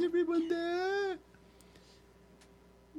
[0.00, 1.18] is everyone there?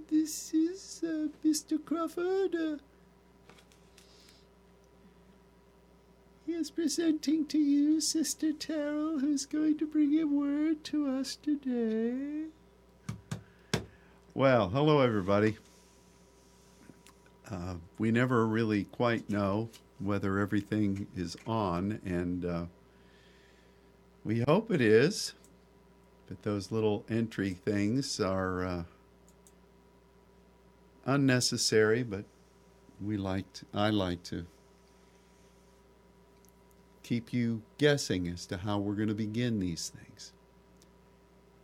[0.09, 1.83] This is uh, Mr.
[1.83, 2.53] Crawford.
[2.53, 2.77] Uh,
[6.45, 11.35] he is presenting to you Sister Terrell, who's going to bring a word to us
[11.35, 12.45] today.
[14.35, 15.57] Well, hello, everybody.
[17.49, 22.65] Uh, we never really quite know whether everything is on, and uh,
[24.23, 25.33] we hope it is.
[26.31, 28.83] But those little entry things are uh,
[31.05, 32.23] unnecessary, but
[33.01, 34.45] we liked I like to
[37.03, 40.31] keep you guessing as to how we're going to begin these things.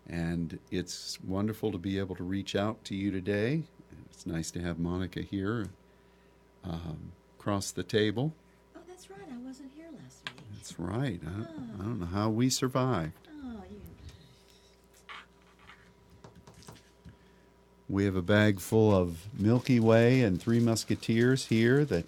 [0.06, 3.64] And it's wonderful to be able to reach out to you today.
[4.12, 5.68] It's nice to have Monica here
[6.66, 8.34] um, across the table.
[8.76, 9.20] Oh, that's right.
[9.31, 10.44] I wasn't here last week.
[10.56, 11.22] That's right.
[11.26, 13.14] I, I don't know how we survived.
[13.30, 13.80] Oh, you.
[17.90, 22.06] We have a bag full of Milky Way and Three Musketeers here that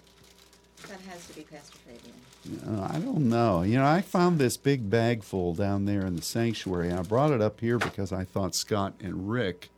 [0.88, 2.78] That has to be Pastor Fabian.
[2.80, 3.62] uh, I don't know.
[3.62, 6.92] You know, I found this big bag full down there in the sanctuary.
[6.92, 9.70] I brought it up here because I thought Scott and Rick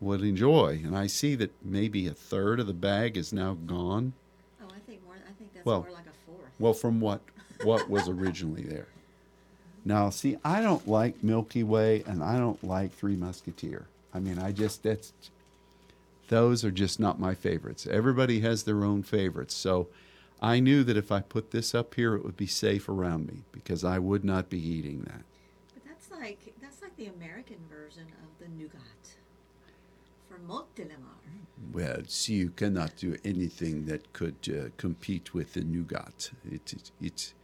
[0.00, 0.80] would enjoy.
[0.84, 4.14] And I see that maybe a third of the bag is now gone.
[4.62, 5.14] Oh, I think more.
[5.14, 6.50] I think that's Well- more like a fourth.
[6.58, 7.20] Well, from what
[7.64, 8.86] what was originally there.
[9.84, 13.86] Now, see, I don't like Milky Way and I don't like Three Musketeer.
[14.14, 15.12] I mean, I just that's
[16.28, 17.86] those are just not my favorites.
[17.86, 19.54] Everybody has their own favorites.
[19.54, 19.88] So,
[20.40, 23.42] I knew that if I put this up here, it would be safe around me
[23.52, 25.22] because I would not be eating that.
[25.74, 29.16] But that's like that's like the American version of the nougat
[30.28, 31.22] from Montélimar.
[31.72, 36.32] Well, see, you cannot do anything that could uh, compete with the nougat.
[36.50, 37.34] It, it, it,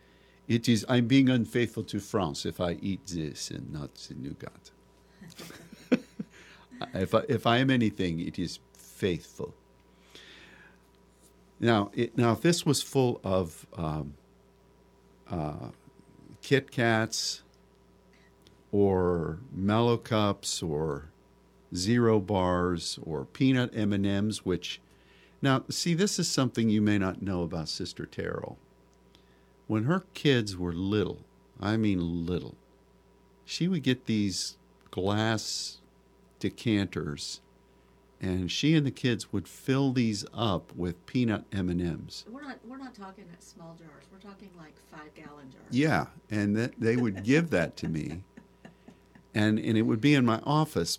[0.49, 0.85] it is.
[0.89, 4.71] I'm being unfaithful to France if I eat this and not the nougat.
[6.95, 9.55] If I, if I am anything, it is faithful.
[11.61, 14.15] Now, it, now, if this was full of um,
[15.31, 15.71] uh,
[16.43, 17.43] Kit Kats
[18.71, 21.11] or Mallo Cups or
[21.75, 24.81] zero bars or peanut m&ms which
[25.43, 28.57] now see this is something you may not know about sister terrell
[29.67, 31.21] when her kids were little
[31.61, 32.55] i mean little
[33.45, 34.57] she would get these
[34.91, 35.79] glass
[36.39, 37.41] decanters
[38.21, 42.77] and she and the kids would fill these up with peanut m&ms We're not we're
[42.79, 44.05] not talking at small jars.
[44.13, 45.65] We're talking like five gallon jars.
[45.71, 48.23] yeah and that they would give that to me
[49.35, 50.99] and and it would be in my office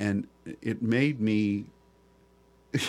[0.00, 0.26] and
[0.62, 1.66] it made me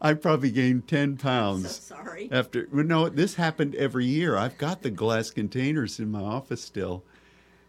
[0.00, 1.76] I probably gained 10 pounds.
[1.80, 2.28] So sorry.
[2.30, 6.62] after well, no this happened every year I've got the glass containers in my office
[6.62, 7.02] still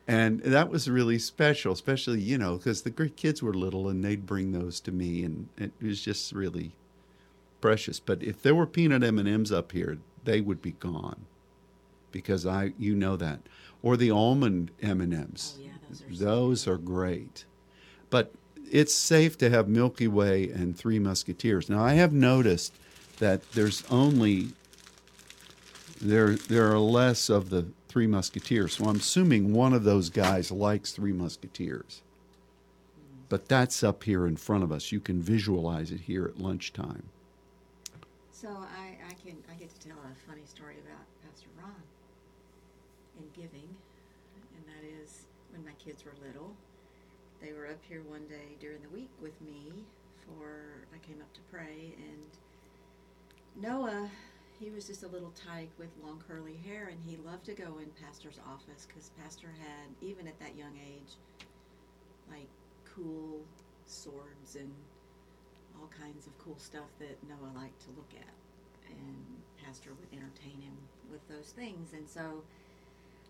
[0.08, 4.04] and that was really special especially you know because the great kids were little and
[4.04, 6.72] they'd bring those to me and it was just really
[7.60, 8.00] precious.
[8.00, 11.26] But if there were peanut m&ms up here they would be gone
[12.12, 13.40] because i you know that.
[13.84, 17.46] Or the almond m&ms Oh, yeah, those are those are great.
[18.10, 18.32] But
[18.72, 21.70] it's safe to have milky way and three musketeers.
[21.70, 22.74] Now i have noticed
[23.20, 24.50] that there's only
[26.02, 28.74] there there are less of the three musketeers.
[28.74, 32.04] So i'm assuming one of those guys likes three musketeers.
[33.28, 34.92] But that's up here in front of us.
[34.92, 37.10] You can visualize it here at lunchtime.
[38.32, 41.74] So I, I can I get to tell a funny story about Pastor Ron
[43.18, 46.54] and giving, and that is when my kids were little,
[47.42, 49.72] they were up here one day during the week with me
[50.22, 54.12] for I came up to pray and Noah
[54.60, 57.78] he was just a little tyke with long curly hair and he loved to go
[57.80, 61.16] in pastor's office because pastor had even at that young age
[62.30, 62.48] like
[62.86, 63.42] cool
[63.86, 64.72] swords and
[65.80, 68.34] all kinds of cool stuff that Noah liked to look at.
[68.90, 69.26] And
[69.64, 70.78] Pastor would entertain him
[71.12, 71.94] with those things.
[71.94, 72.44] And so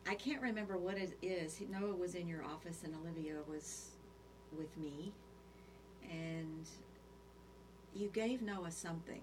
[0.07, 1.59] I can't remember what it is.
[1.69, 3.91] Noah was in your office and Olivia was
[4.57, 5.11] with me.
[6.09, 6.67] And
[7.95, 9.21] you gave Noah something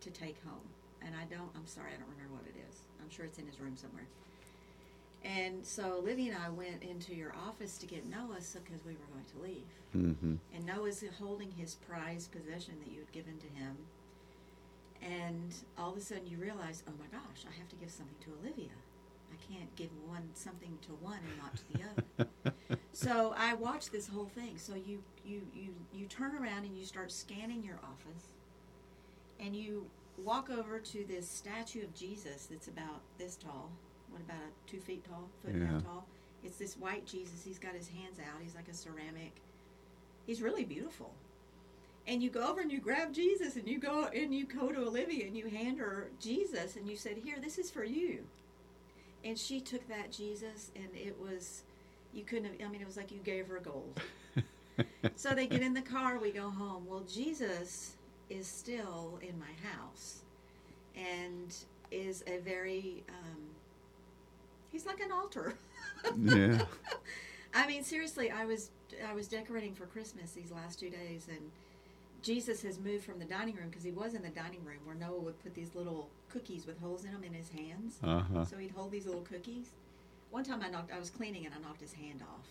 [0.00, 0.71] to take home.
[1.04, 2.76] And I don't, I'm sorry, I don't remember what it is.
[3.02, 4.06] I'm sure it's in his room somewhere.
[5.24, 9.06] And so Olivia and I went into your office to get Noah because we were
[9.12, 13.46] going to leave hmm and Noah's holding his prized possession that you had given to
[13.48, 13.76] him.
[15.02, 18.16] And all of a sudden you realize, oh my gosh, I have to give something
[18.24, 18.72] to Olivia.
[19.32, 21.80] I can't give one something to one and not to the
[22.52, 22.78] other.
[22.92, 24.58] so I watched this whole thing.
[24.58, 28.28] So you, you, you, you turn around and you start scanning your office
[29.40, 29.86] and you
[30.18, 33.70] walk over to this statue of Jesus that's about this tall.
[34.10, 36.06] What about a two feet tall, foot and a half tall?
[36.44, 37.42] It's this white Jesus.
[37.44, 38.40] He's got his hands out.
[38.42, 39.32] He's like a ceramic.
[40.26, 41.12] He's really beautiful.
[42.06, 44.80] And you go over and you grab Jesus and you go and you go to
[44.80, 48.24] Olivia and you hand her Jesus and you said, "Here, this is for you."
[49.24, 51.62] And she took that Jesus and it was
[52.12, 54.00] you couldn't have I mean it was like you gave her gold.
[55.16, 56.86] so they get in the car, we go home.
[56.88, 57.96] Well, Jesus
[58.32, 60.22] is still in my house
[60.96, 61.54] and
[61.90, 63.40] is a very um,
[64.70, 65.54] he's like an altar.
[66.18, 66.62] Yeah.
[67.54, 68.70] I mean, seriously, I was
[69.08, 71.50] I was decorating for Christmas these last two days, and
[72.22, 74.94] Jesus has moved from the dining room because he was in the dining room where
[74.94, 77.98] Noah would put these little cookies with holes in them in his hands.
[78.02, 78.44] Uh-huh.
[78.44, 79.70] So he'd hold these little cookies.
[80.30, 82.46] One time I knocked, I was cleaning and I knocked his hand off.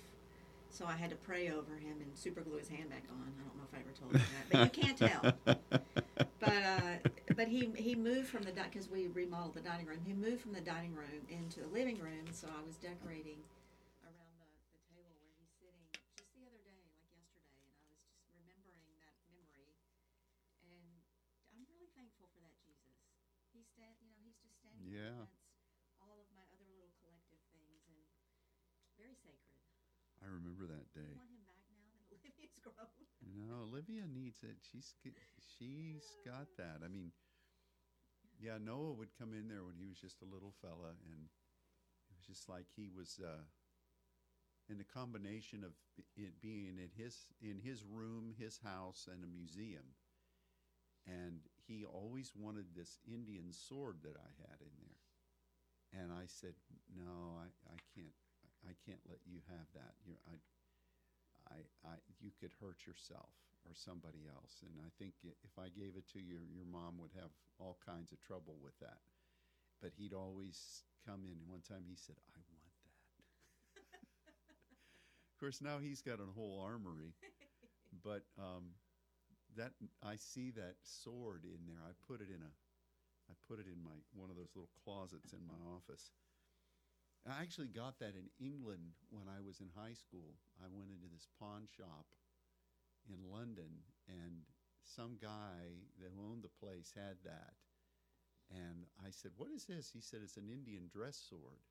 [0.71, 3.27] So I had to pray over him and super glue his hand back on.
[3.37, 5.23] I don't know if I ever told you that, but you can't tell.
[6.41, 6.93] But uh,
[7.37, 10.01] but he he moved from the because we remodeled the dining room.
[10.01, 12.25] He moved from the dining room into the living room.
[12.33, 13.45] So I was decorating
[14.01, 15.85] around the, the table where he's sitting
[16.17, 18.01] just the other day, like yesterday, and I was just
[18.33, 19.69] remembering that memory.
[20.65, 20.97] And
[21.53, 22.97] I'm really thankful for that Jesus.
[23.53, 25.21] He's stand, you know, he's just standing Yeah.
[25.29, 25.37] against
[26.01, 28.01] all of my other little collective things, and
[28.97, 29.61] very sacred.
[30.21, 31.13] I remember that I day.
[31.17, 33.05] want him back now that Olivia's grown.
[33.25, 34.57] You know, Olivia needs it.
[34.71, 34.93] She's
[35.57, 36.83] she's got that.
[36.83, 37.11] I mean,
[38.39, 42.11] yeah, Noah would come in there when he was just a little fella, and it
[42.11, 43.19] was just like he was.
[43.23, 43.43] Uh,
[44.69, 45.71] in the combination of
[46.15, 49.83] it being in his in his room, his house, and a museum,
[51.05, 56.53] and he always wanted this Indian sword that I had in there, and I said,
[56.95, 58.15] "No, I, I can't
[58.63, 59.91] I can't let you have that.
[60.05, 60.39] You're, I,
[61.51, 63.33] I, I, you could hurt yourself
[63.65, 64.63] or somebody else.
[64.65, 68.11] And I think if I gave it to you, your mom would have all kinds
[68.11, 69.01] of trouble with that.
[69.81, 71.37] But he'd always come in.
[71.41, 72.95] And one time he said, I want that.
[75.33, 77.13] of course, now he's got a whole armory.
[77.91, 78.71] But um,
[79.57, 81.83] that I see that sword in there.
[81.83, 82.51] I put it in a,
[83.27, 86.11] I put it in my one of those little closets in my office.
[87.27, 90.39] I actually got that in England when I was in high school.
[90.57, 92.09] I went into this pawn shop
[93.09, 94.45] in London, and
[94.83, 97.55] some guy that owned the place had that.
[98.51, 99.89] And I said, What is this?
[99.93, 101.63] He said, It's an Indian dress sword.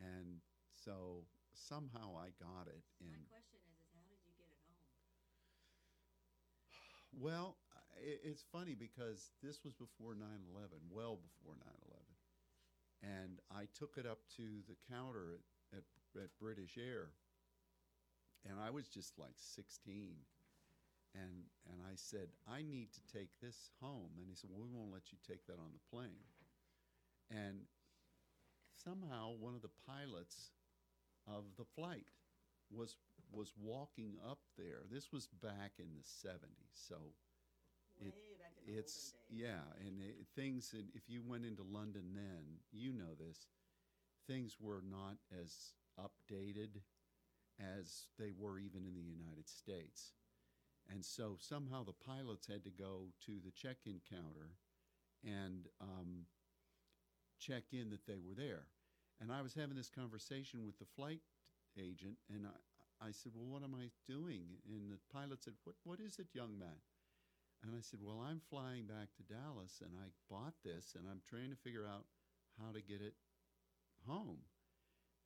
[0.00, 0.42] And
[0.74, 2.82] so somehow I got it.
[3.02, 4.78] My And question is, is how did you get it home?
[7.26, 7.58] well,
[7.98, 10.22] it's funny because this was before 9
[10.54, 11.66] 11, well before 9
[13.02, 13.22] 11.
[13.22, 15.38] And I took it up to the counter
[15.72, 15.86] at, at,
[16.22, 17.14] at British Air.
[18.44, 20.12] And I was just like 16.
[21.14, 24.12] And, and I said, I need to take this home.
[24.18, 26.22] And he said, Well, we won't let you take that on the plane.
[27.30, 27.60] And
[28.84, 30.52] somehow one of the pilots
[31.26, 32.06] of the flight
[32.70, 32.96] was
[33.30, 34.84] was walking up there.
[34.90, 36.72] This was back in the 70s.
[36.72, 36.96] So
[38.00, 40.72] Way It- back in the it's yeah, and it, things.
[40.72, 43.48] And if you went into London then, you know this.
[44.26, 46.80] Things were not as updated
[47.60, 50.12] as they were even in the United States,
[50.90, 54.56] and so somehow the pilots had to go to the check-in counter
[55.24, 56.24] and um,
[57.38, 58.66] check in that they were there.
[59.20, 61.20] And I was having this conversation with the flight
[61.76, 65.76] agent, and I, I said, "Well, what am I doing?" And the pilot said, "What
[65.84, 66.78] What is it, young man?"
[67.62, 71.20] And I said, Well, I'm flying back to Dallas and I bought this and I'm
[71.28, 72.04] trying to figure out
[72.58, 73.14] how to get it
[74.06, 74.38] home.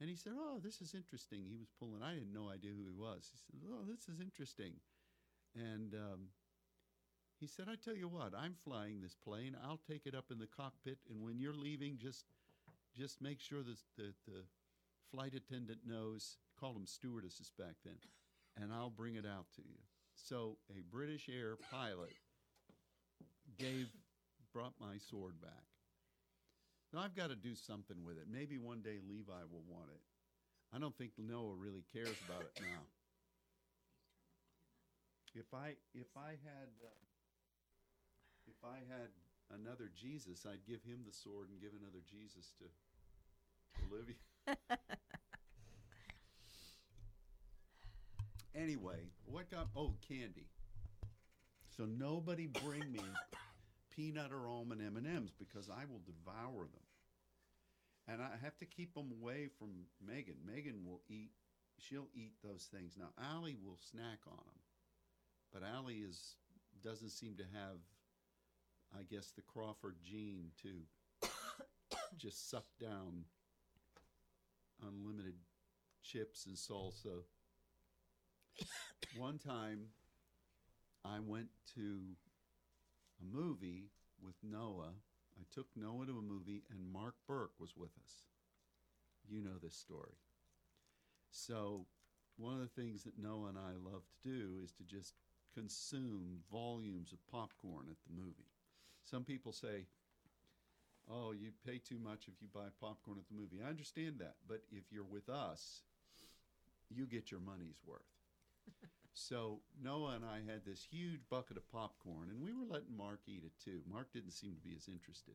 [0.02, 1.44] And he said, Oh, this is interesting.
[1.48, 3.30] He was pulling, I had no idea who he was.
[3.30, 4.72] He said, Oh, this is interesting.
[5.54, 6.26] And um,
[7.38, 9.56] he said, I tell you what, I'm flying this plane.
[9.62, 10.98] I'll take it up in the cockpit.
[11.08, 12.24] And when you're leaving, just
[12.98, 14.42] just make sure that the, the
[15.12, 17.94] flight attendant knows, call them stewardesses back then,
[18.60, 19.78] and I'll bring it out to you.
[20.16, 22.16] So a British Air pilot
[23.56, 23.86] gave
[24.52, 25.71] brought my sword back.
[26.92, 28.26] Now I've got to do something with it.
[28.30, 30.02] Maybe one day Levi will want it.
[30.74, 32.82] I don't think Noah really cares about it now.
[35.34, 36.88] If I if I had uh,
[38.46, 39.08] if I had
[39.54, 42.64] another Jesus, I'd give him the sword and give another Jesus to,
[43.78, 44.16] to Olivia.
[48.54, 50.48] anyway, what got oh candy.
[51.76, 53.00] So nobody bring me
[53.94, 56.86] peanut or almond M and M's because I will devour them,
[58.08, 60.36] and I have to keep them away from Megan.
[60.46, 61.30] Megan will eat;
[61.78, 62.96] she'll eat those things.
[62.98, 64.62] Now Allie will snack on them,
[65.52, 66.36] but Allie is
[66.82, 67.78] doesn't seem to have,
[68.98, 71.28] I guess, the Crawford gene to
[72.16, 73.24] just suck down
[74.86, 75.34] unlimited
[76.02, 77.22] chips and salsa.
[79.16, 79.86] One time,
[81.04, 82.00] I went to
[83.22, 83.90] a movie
[84.22, 84.94] with Noah.
[85.38, 88.12] I took Noah to a movie, and Mark Burke was with us.
[89.28, 90.16] You know this story.
[91.30, 91.86] So,
[92.36, 95.14] one of the things that Noah and I love to do is to just
[95.54, 98.50] consume volumes of popcorn at the movie.
[99.04, 99.86] Some people say,
[101.10, 103.58] oh, you pay too much if you buy popcorn at the movie.
[103.64, 105.82] I understand that, but if you're with us,
[106.90, 108.00] you get your money's worth.
[109.14, 113.20] so Noah and I had this huge bucket of popcorn, and we were letting Mark
[113.26, 113.80] eat it too.
[113.90, 115.34] Mark didn't seem to be as interested.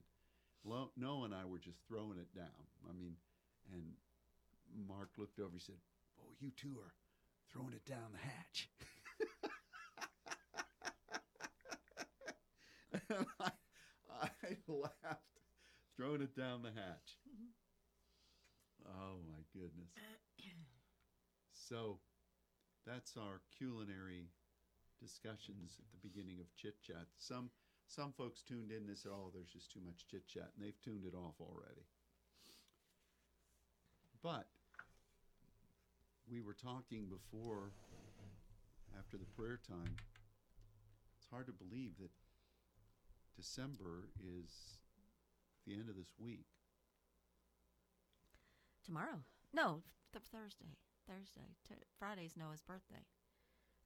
[0.66, 2.68] Lo- Noah and I were just throwing it down.
[2.90, 3.16] I mean,
[3.72, 3.84] and
[4.88, 5.52] Mark looked over.
[5.54, 5.76] He said,
[6.20, 6.94] "Oh, you two are
[7.52, 8.70] throwing it down the hatch."
[13.10, 13.52] and I,
[14.24, 15.40] I laughed,
[15.96, 17.18] throwing it down the hatch.
[17.30, 17.52] Mm-hmm.
[18.90, 19.92] Oh my goodness!
[21.68, 22.00] So,
[22.88, 24.32] that's our culinary
[25.00, 27.06] discussions at the beginning of chit chat.
[27.18, 27.52] Some
[27.88, 30.82] some folks tuned in and said, "Oh, there's just too much chit chat," and they've
[30.82, 31.86] tuned it off already.
[34.24, 34.48] But
[36.30, 37.72] we were talking before,
[38.98, 39.96] after the prayer time.
[41.18, 42.12] It's hard to believe that
[43.36, 44.80] December is
[45.66, 46.48] the end of this week.
[48.86, 49.24] Tomorrow?
[49.54, 50.76] No, th- Thursday.
[51.08, 51.56] Thursday.
[51.68, 53.08] T- Friday's Noah's birthday.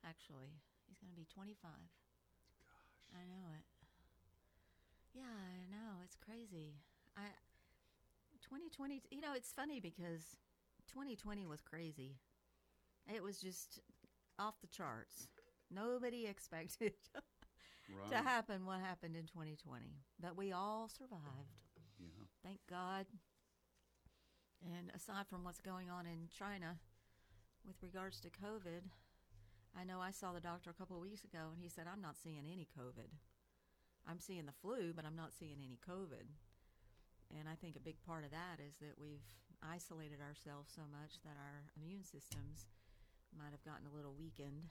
[0.04, 0.58] Actually,
[0.90, 1.70] he's going to be 25.
[1.70, 3.06] Gosh.
[3.13, 3.66] I know it.
[5.13, 6.01] Yeah, I know.
[6.04, 6.75] It's crazy.
[7.18, 7.22] I
[8.44, 10.36] 2020, you know, it's funny because
[10.92, 12.16] 2020 was crazy.
[13.13, 13.80] It was just
[14.40, 15.28] off the charts.
[15.70, 16.94] Nobody expected
[17.90, 18.10] Right.
[18.12, 19.86] to happen what happened in 2020.
[20.20, 21.60] But we all survived.
[22.00, 22.08] Yeah.
[22.44, 23.06] Thank God.
[24.63, 26.78] And aside from what's going on in China
[27.65, 28.88] with regards to COVID,
[29.77, 32.01] I know I saw the doctor a couple of weeks ago and he said, I'm
[32.01, 33.10] not seeing any COVID.
[34.08, 36.27] I'm seeing the flu, but I'm not seeing any COVID.
[37.32, 39.24] And I think a big part of that is that we've
[39.63, 42.68] isolated ourselves so much that our immune systems
[43.32, 44.68] might have gotten a little weakened.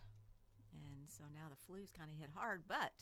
[0.75, 2.93] And so now the flu's kind of hit hard, but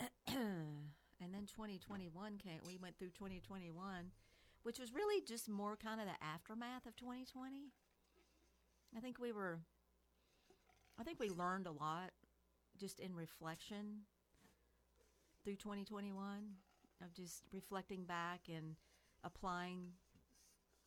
[0.32, 2.60] and then 2021 came.
[2.66, 3.76] We went through 2021,
[4.62, 7.70] which was really just more kind of the aftermath of 2020.
[8.96, 9.58] I think we were,
[10.98, 12.10] I think we learned a lot
[12.78, 14.02] just in reflection
[15.44, 16.16] through 2021
[17.02, 18.76] of just reflecting back and
[19.24, 19.92] applying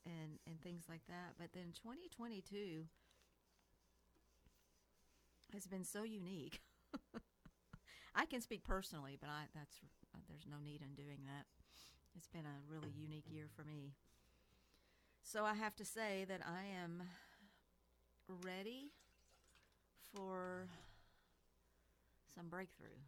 [0.06, 1.34] and and things like that.
[1.38, 2.86] But then 2022
[5.54, 6.62] has been so unique.
[8.16, 9.82] I can speak personally, but I that's
[10.30, 11.46] there's no need in doing that.
[12.16, 13.94] It's been a really unique year for me.
[15.22, 17.04] So I have to say that I am
[18.28, 18.92] ready
[20.14, 20.68] for
[22.34, 23.00] some breakthrough.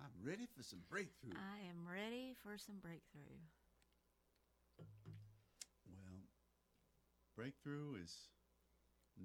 [0.00, 1.34] I'm ready for some breakthrough.
[1.34, 3.36] I am ready for some breakthrough.
[5.86, 6.20] Well,
[7.36, 8.16] breakthrough is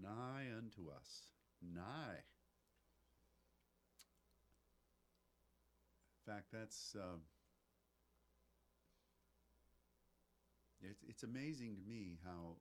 [0.01, 1.27] nigh unto us.
[1.61, 2.23] Nigh.
[6.27, 6.95] In fact, that's.
[6.99, 7.19] Uh,
[10.81, 12.57] it's, it's amazing to me how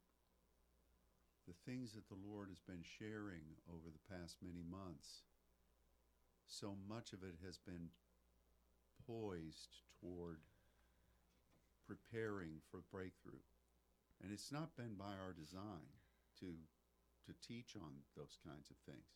[1.47, 5.23] the things that the Lord has been sharing over the past many months,
[6.47, 7.89] so much of it has been
[9.07, 10.39] poised toward
[11.87, 13.45] preparing for breakthrough.
[14.23, 15.93] And it's not been by our design
[16.41, 16.55] to
[17.27, 19.09] to teach on those kinds of things.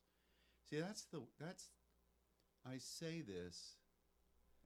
[0.68, 1.68] See, that's the that's
[2.66, 3.76] I say this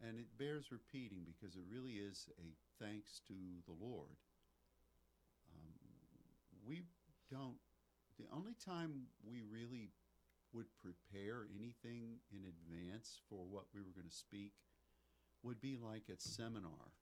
[0.02, 3.34] and it bears repeating because it really is a thanks to
[3.66, 4.18] the Lord.
[5.54, 5.74] Um,
[6.66, 6.82] we
[7.32, 7.56] don't
[8.18, 9.88] the only time we really
[10.52, 14.52] would prepare anything in advance for what we were going to speak
[15.42, 16.92] would be like at seminar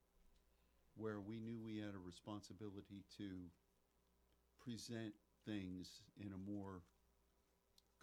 [0.96, 3.50] where we knew we had a responsibility to
[4.64, 5.12] present
[5.44, 6.82] things in a more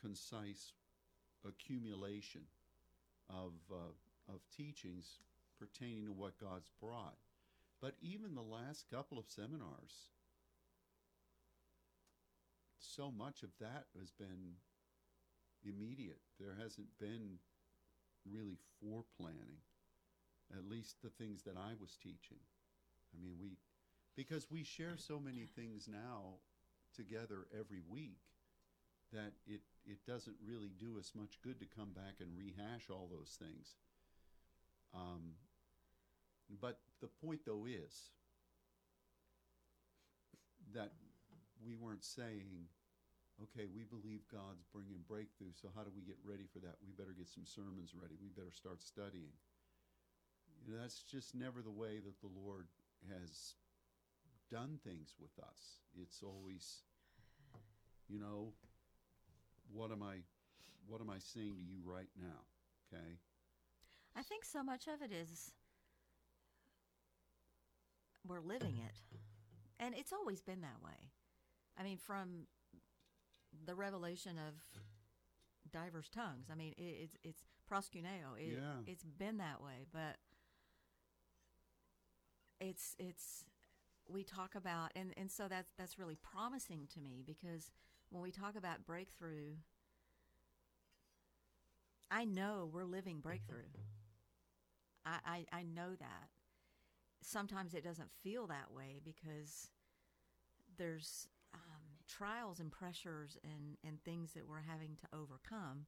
[0.02, 0.74] concise
[1.48, 2.42] accumulation
[3.30, 5.20] of uh, of teachings
[5.58, 7.16] pertaining to what God's brought.
[7.82, 10.10] But even the last couple of seminars,
[12.96, 14.56] so much of that has been
[15.64, 16.20] immediate.
[16.40, 17.40] There hasn't been
[18.26, 19.60] really foreplanning,
[20.56, 22.40] at least the things that I was teaching.
[23.14, 23.58] I mean, we,
[24.16, 26.40] because we share so many things now
[26.96, 28.20] together every week
[29.14, 33.10] that it, it doesn't really do us much good to come back and rehash all
[33.10, 33.76] those things.
[34.94, 35.36] Um,
[36.62, 38.12] but the point, though, is
[40.74, 40.92] that
[41.66, 42.68] we weren't saying,
[43.44, 46.76] okay, we believe God's bringing breakthrough, so how do we get ready for that?
[46.82, 48.16] We better get some sermons ready.
[48.18, 49.34] We better start studying.
[50.66, 52.68] You know, that's just never the way that the Lord
[53.14, 53.56] has
[54.50, 55.80] done things with us.
[56.02, 56.84] It's always,
[58.10, 58.54] you know,
[59.72, 60.24] what am I,
[60.88, 62.42] what am I saying to you right now?
[62.90, 63.20] Okay.
[64.16, 65.52] I think so much of it is
[68.28, 68.96] we're living it.
[69.80, 71.12] And it's always been that way.
[71.80, 72.48] I mean, from
[73.66, 74.54] the revelation of
[75.72, 76.48] diverse tongues.
[76.52, 78.38] I mean, it, it's it's proskuneo.
[78.38, 78.82] It, Yeah.
[78.86, 80.18] It's been that way, but
[82.60, 83.46] it's it's
[84.10, 87.72] we talk about and and so that's that's really promising to me because
[88.10, 89.56] when we talk about breakthrough,
[92.10, 93.28] I know we're living mm-hmm.
[93.28, 93.70] breakthrough.
[95.06, 96.30] I, I, I know that.
[97.22, 99.70] Sometimes it doesn't feel that way because
[100.78, 101.28] there's
[102.08, 105.86] trials and pressures and, and things that we're having to overcome.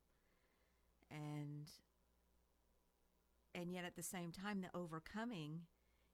[1.10, 1.68] And
[3.56, 5.62] and yet at the same time the overcoming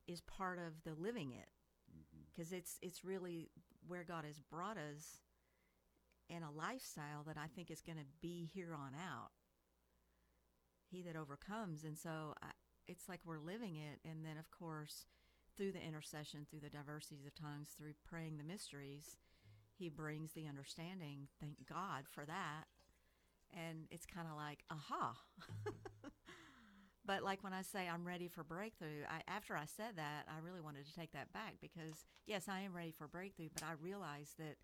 [0.08, 1.50] is part of the living it.
[1.92, 2.24] Mm-hmm.
[2.34, 3.50] Because it's it's really
[3.88, 5.20] where God has brought us
[6.30, 9.32] in a lifestyle that I think is going to be here on out.
[10.90, 11.84] He that overcomes.
[11.84, 12.50] And so I,
[12.88, 14.00] it's like we're living it.
[14.08, 15.06] And then of course
[15.58, 19.18] through the intercession through the diversities of tongues through praying the mysteries
[19.78, 22.66] he brings the understanding thank god for that
[23.56, 25.16] and it's kind of like aha
[27.06, 30.40] but like when i say i'm ready for breakthrough I, after i said that i
[30.44, 33.74] really wanted to take that back because yes i am ready for breakthrough but i
[33.82, 34.56] realize that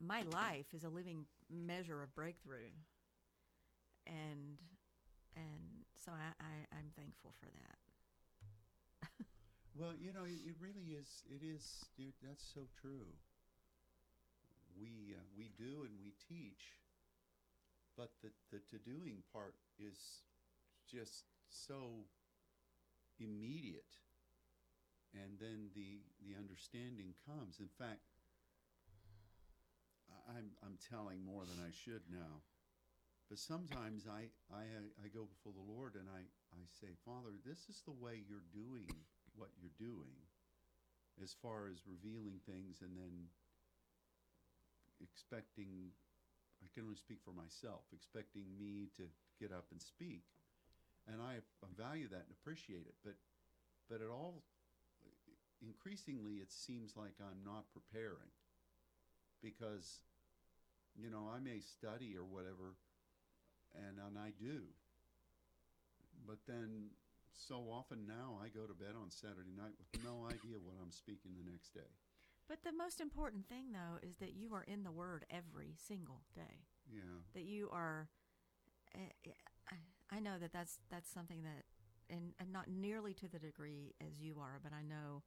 [0.00, 2.70] my life is a living measure of breakthrough
[4.06, 4.58] and
[5.36, 7.78] and so I, I I'm thankful for that.
[9.78, 11.22] Well, you know, it, it really is.
[11.30, 11.84] It is.
[12.20, 13.06] That's so true.
[14.78, 16.78] We uh, we do and we teach,
[17.96, 20.22] but the the to doing part is
[20.86, 22.06] just so
[23.18, 23.98] immediate,
[25.14, 27.58] and then the the understanding comes.
[27.58, 28.06] In fact,
[30.28, 32.44] I'm I'm telling more than I should now,
[33.28, 34.64] but sometimes I I
[35.02, 36.22] I go before the Lord and I
[36.54, 38.86] I say, Father, this is the way you're doing
[39.34, 40.14] what you're doing,
[41.22, 43.30] as far as revealing things and then
[45.00, 45.92] expecting.
[46.58, 49.06] I can only speak for myself, expecting me to
[49.38, 50.26] get up and speak,
[51.06, 52.98] and I, I value that and appreciate it.
[53.04, 53.14] But
[53.88, 54.42] but it all
[55.62, 58.30] increasingly it seems like I'm not preparing
[59.42, 60.00] because
[60.94, 62.78] you know I may study or whatever
[63.74, 64.62] and and I do
[66.26, 66.90] but then
[67.34, 70.92] so often now I go to bed on Saturday night with no idea what I'm
[70.92, 71.90] speaking the next day
[72.48, 76.22] But the most important thing though is that you are in the Word every single
[76.34, 76.66] day.
[76.90, 77.00] yeah
[77.34, 78.08] That you are.
[78.94, 79.10] eh,
[79.70, 79.76] I-
[80.16, 81.64] I know that that's that's something that,
[82.08, 85.22] and, and not nearly to the degree as you are, but I know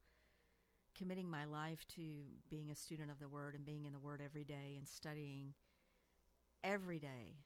[0.96, 2.02] committing my life to
[2.50, 5.54] being a student of the Word and being in the Word every day and studying
[6.64, 7.38] every day.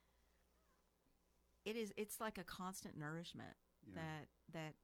[1.66, 1.92] It is.
[1.98, 3.96] It's like a constant nourishment Yeah.
[3.96, 4.76] that that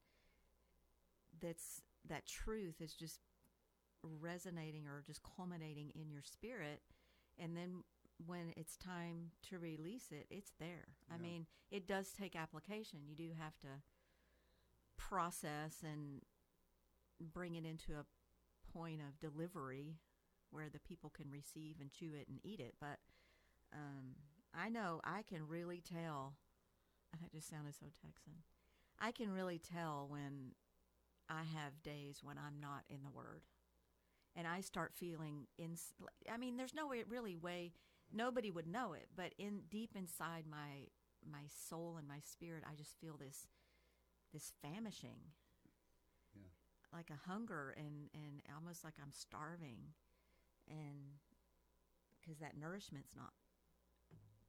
[1.40, 3.20] that's that truth is just
[4.04, 6.82] resonating or just culminating in your spirit
[7.40, 7.84] and then
[8.26, 10.90] when it's time to release it it's there.
[11.12, 13.00] I mean it does take application.
[13.08, 13.68] You do have to
[14.98, 16.22] process and
[17.20, 18.06] bring it into a
[18.72, 19.98] point of delivery
[20.52, 22.76] where the people can receive and chew it and eat it.
[22.80, 23.00] But
[23.74, 24.16] um,
[24.54, 26.36] i know i can really tell
[27.22, 28.34] that just sounded so texan.
[29.00, 30.52] I can really tell when
[31.30, 33.42] i have days when i'm not in the word
[34.36, 35.76] and I start feeling in.
[36.32, 37.74] I mean, there's no way, really way
[38.14, 40.88] nobody would know it, but in deep inside my
[41.30, 43.48] my soul and my spirit, I just feel this
[44.34, 45.34] this famishing,
[46.36, 46.48] yeah
[46.94, 49.96] like a hunger and and almost like I'm starving,
[50.68, 51.20] and
[52.20, 53.34] because that nourishment's not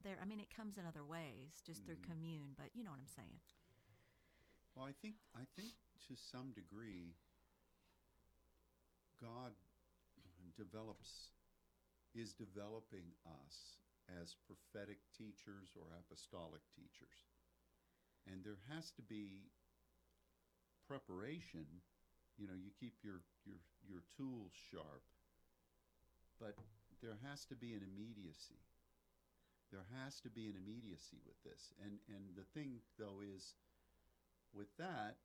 [0.05, 0.18] there.
[0.21, 2.12] I mean, it comes in other ways, just through mm-hmm.
[2.12, 3.38] commune, but you know what I'm saying.
[4.75, 5.75] well I think I think
[6.09, 7.14] to some degree
[9.21, 9.53] God
[10.57, 11.33] develops
[12.15, 13.81] is developing us
[14.21, 17.19] as prophetic teachers or apostolic teachers.
[18.29, 19.49] And there has to be
[20.87, 21.65] preparation.
[22.37, 25.03] You know, you keep your, your, your tools sharp,
[26.41, 26.55] but
[27.03, 28.61] there has to be an immediacy.
[29.73, 31.73] There has to be an immediacy with this.
[31.81, 33.57] And, and the thing, though, is
[34.53, 35.17] with that,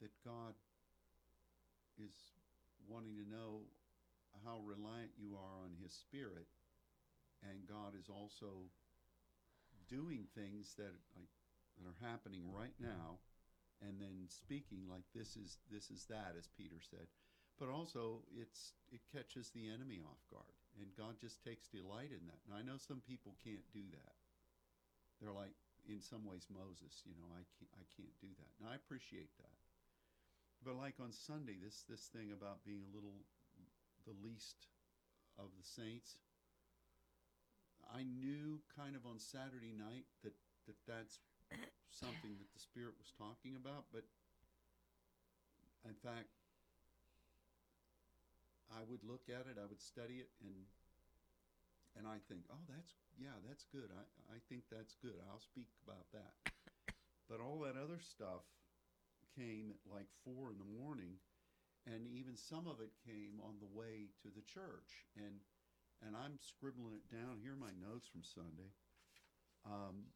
[0.00, 0.54] that God
[1.98, 2.14] is
[2.88, 3.66] wanting to know
[4.42, 6.48] how reliant you are on His Spirit,
[7.42, 8.70] and God is also
[9.88, 11.30] doing things that like
[11.78, 13.18] that are happening right now,
[13.82, 17.06] and then speaking like this is this is that, as Peter said.
[17.58, 22.26] But also, it's it catches the enemy off guard, and God just takes delight in
[22.26, 22.42] that.
[22.46, 24.14] And I know some people can't do that.
[25.22, 25.54] They're like,
[25.86, 27.04] in some ways, Moses.
[27.06, 29.58] You know, I can't I can't do that, and I appreciate that.
[30.64, 33.22] But like on Sunday, this this thing about being a little
[34.06, 34.68] the least
[35.38, 36.16] of the saints.
[37.88, 40.34] I knew kind of on Saturday night that,
[40.66, 41.20] that that's
[41.90, 44.02] something that the Spirit was talking about, but
[45.84, 46.32] in fact,
[48.72, 50.66] I would look at it, I would study it, and
[51.94, 53.92] and I think, oh, that's yeah, that's good.
[53.92, 54.02] I
[54.34, 55.20] I think that's good.
[55.30, 56.34] I'll speak about that.
[57.28, 58.42] But all that other stuff
[59.36, 61.20] came at like four in the morning,
[61.86, 65.40] and even some of it came on the way to the church, and
[66.04, 67.40] and I'm scribbling it down.
[67.40, 68.72] Here are my notes from Sunday.
[69.64, 70.12] Um,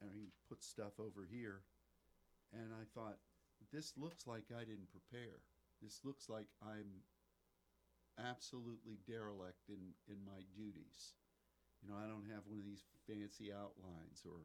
[0.00, 1.64] and I put stuff over here,
[2.52, 3.16] and I thought,
[3.72, 5.40] this looks like I didn't prepare.
[5.80, 7.00] This looks like I'm
[8.20, 11.16] absolutely derelict in, in my duties.
[11.82, 14.44] You know, I don't have one of these fancy outlines or,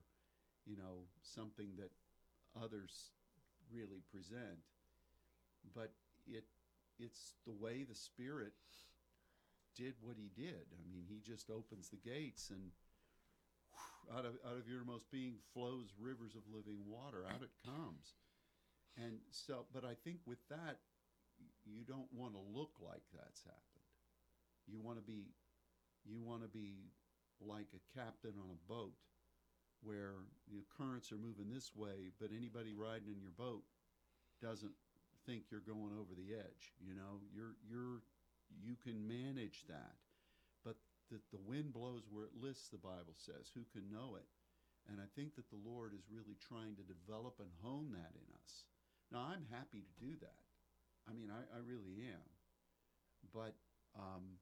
[0.65, 1.91] you know, something that
[2.55, 3.11] others
[3.71, 4.63] really present.
[5.75, 5.91] But
[6.31, 6.45] it
[6.99, 8.53] it's the way the Spirit
[9.75, 10.67] did what he did.
[10.75, 12.71] I mean, he just opens the gates and
[14.11, 17.23] out of out of your most being flows rivers of living water.
[17.27, 18.15] Out it comes.
[18.97, 20.77] And so, but I think with that,
[21.63, 23.87] you don't want to look like that's happened.
[24.67, 25.31] You want to be,
[26.03, 26.91] you want to be
[27.39, 28.97] like a captain on a boat,
[29.81, 30.15] where
[30.51, 33.63] the currents are moving this way, but anybody riding in your boat
[34.41, 34.73] doesn't
[35.29, 36.73] think you're going over the edge.
[36.81, 38.01] You know, you're you're
[38.65, 40.01] you can manage that,
[40.65, 40.73] but
[41.13, 42.73] that the wind blows where it lists.
[42.73, 44.25] The Bible says, "Who can know it?"
[44.89, 48.29] And I think that the Lord is really trying to develop and hone that in
[48.41, 48.65] us.
[49.13, 50.41] Now, I'm happy to do that.
[51.05, 52.25] I mean, I, I really am.
[53.29, 53.53] But
[53.93, 54.41] um,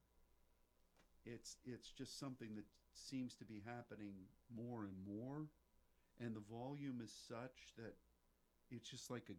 [1.25, 4.15] it's it's just something that seems to be happening
[4.47, 5.51] more and more,
[6.23, 7.99] and the volume is such that
[8.71, 9.35] it's just like a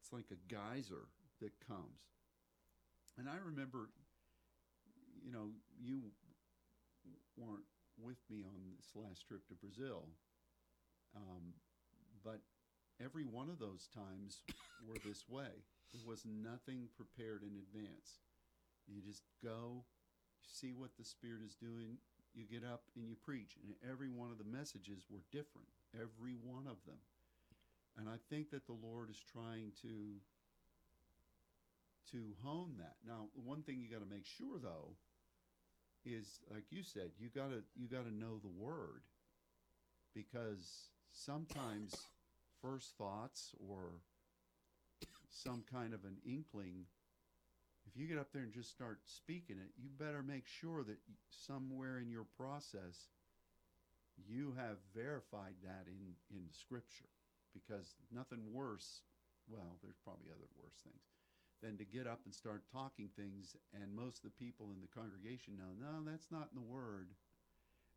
[0.00, 1.08] it's like a geyser
[1.40, 2.08] that comes.
[3.18, 3.90] And I remember,
[5.24, 6.12] you know, you
[7.36, 7.66] weren't
[8.00, 10.06] with me on this last trip to Brazil,
[11.16, 11.54] um,
[12.24, 12.40] but
[13.02, 14.42] every one of those times
[14.86, 15.66] were this way.
[15.92, 18.20] There was nothing prepared in advance.
[18.86, 19.82] You just go,
[20.42, 21.98] you see what the Spirit is doing,
[22.34, 23.56] you get up and you preach.
[23.64, 27.00] And every one of the messages were different, every one of them.
[27.98, 30.20] And I think that the Lord is trying to
[32.12, 32.94] to hone that.
[33.06, 34.94] Now, one thing you got to make sure though
[36.06, 39.02] is like you said, you got to you got to know the word
[40.14, 41.94] because sometimes
[42.62, 44.00] first thoughts or
[45.30, 46.86] some kind of an inkling
[47.86, 50.98] if you get up there and just start speaking it, you better make sure that
[51.30, 53.08] somewhere in your process
[54.28, 57.17] you have verified that in in scripture
[57.58, 59.02] because nothing worse
[59.50, 61.02] well there's probably other worse things
[61.62, 64.92] than to get up and start talking things and most of the people in the
[64.94, 67.10] congregation know no that's not in the word.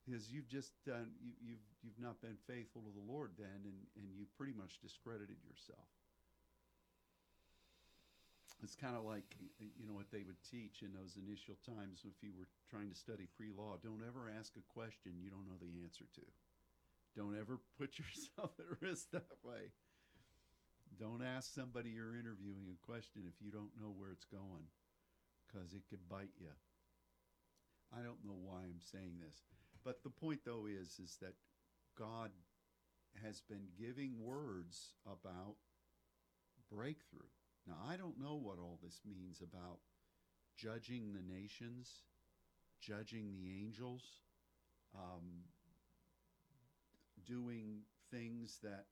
[0.02, 3.80] Because you've just done you, you've you've not been faithful to the lord then and
[3.93, 5.86] and you pretty much discredited yourself.
[8.63, 9.26] It's kind of like
[9.62, 12.97] you know what they would teach in those initial times if you were trying to
[12.97, 16.26] study pre-law don't ever ask a question you don't know the answer to
[17.15, 19.71] don't ever put yourself at risk that way.
[21.00, 24.69] Don't ask somebody you're interviewing a question if you don't know where it's going
[25.47, 26.47] because it could bite you
[27.91, 29.43] i don't know why i'm saying this
[29.84, 31.34] but the point though is is that
[31.97, 32.32] god
[33.24, 35.56] has been giving words about
[36.71, 37.30] breakthrough.
[37.67, 39.80] Now, I don't know what all this means about
[40.58, 42.04] judging the nations,
[42.80, 44.04] judging the angels,
[44.95, 45.45] um,
[47.28, 47.82] doing
[48.12, 48.86] things that,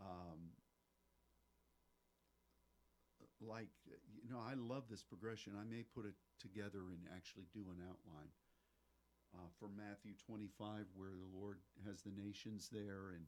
[0.00, 0.52] um,
[3.40, 3.68] like,
[4.22, 5.52] you know, I love this progression.
[5.58, 8.30] I may put it together and actually do an outline
[9.34, 13.26] uh, for Matthew 25, where the Lord has the nations there and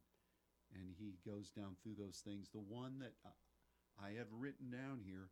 [0.75, 2.51] and he goes down through those things.
[2.51, 3.15] The one that
[4.01, 5.31] I have written down here,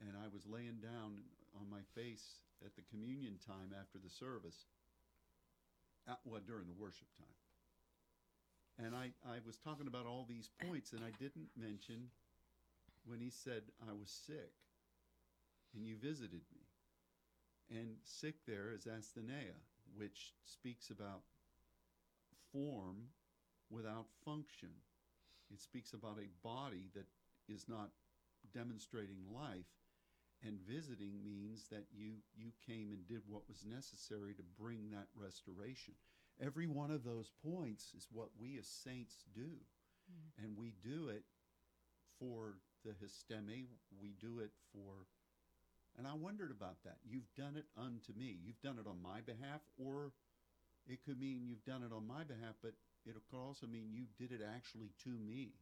[0.00, 1.22] and I was laying down
[1.54, 4.66] on my face at the communion time after the service,
[6.08, 7.45] uh, well, during the worship time.
[8.78, 12.10] And I, I was talking about all these points, and I didn't mention
[13.06, 14.52] when he said I was sick
[15.74, 16.64] and you visited me.
[17.70, 19.54] And sick there is asthenia,
[19.96, 21.22] which speaks about
[22.52, 22.96] form
[23.70, 24.70] without function.
[25.52, 27.06] It speaks about a body that
[27.48, 27.90] is not
[28.54, 29.66] demonstrating life.
[30.44, 35.08] And visiting means that you, you came and did what was necessary to bring that
[35.16, 35.94] restoration.
[36.42, 39.48] Every one of those points is what we as saints do.
[40.10, 40.44] Mm.
[40.44, 41.24] And we do it
[42.18, 43.66] for the histemi,
[44.00, 45.06] we do it for.
[45.98, 46.98] And I wondered about that.
[47.08, 48.36] You've done it unto me.
[48.44, 50.12] You've done it on my behalf, or
[50.86, 52.72] it could mean you've done it on my behalf, but
[53.06, 55.52] it could also mean you did it actually to me.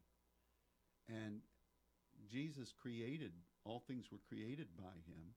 [1.09, 1.41] And
[2.31, 3.33] Jesus created,
[3.65, 5.35] all things were created by him.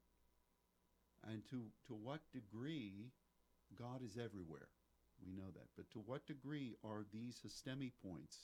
[1.30, 3.12] And to, to what degree
[3.78, 4.70] God is everywhere?
[5.26, 5.68] We know that.
[5.76, 8.38] But to what degree are these histemi points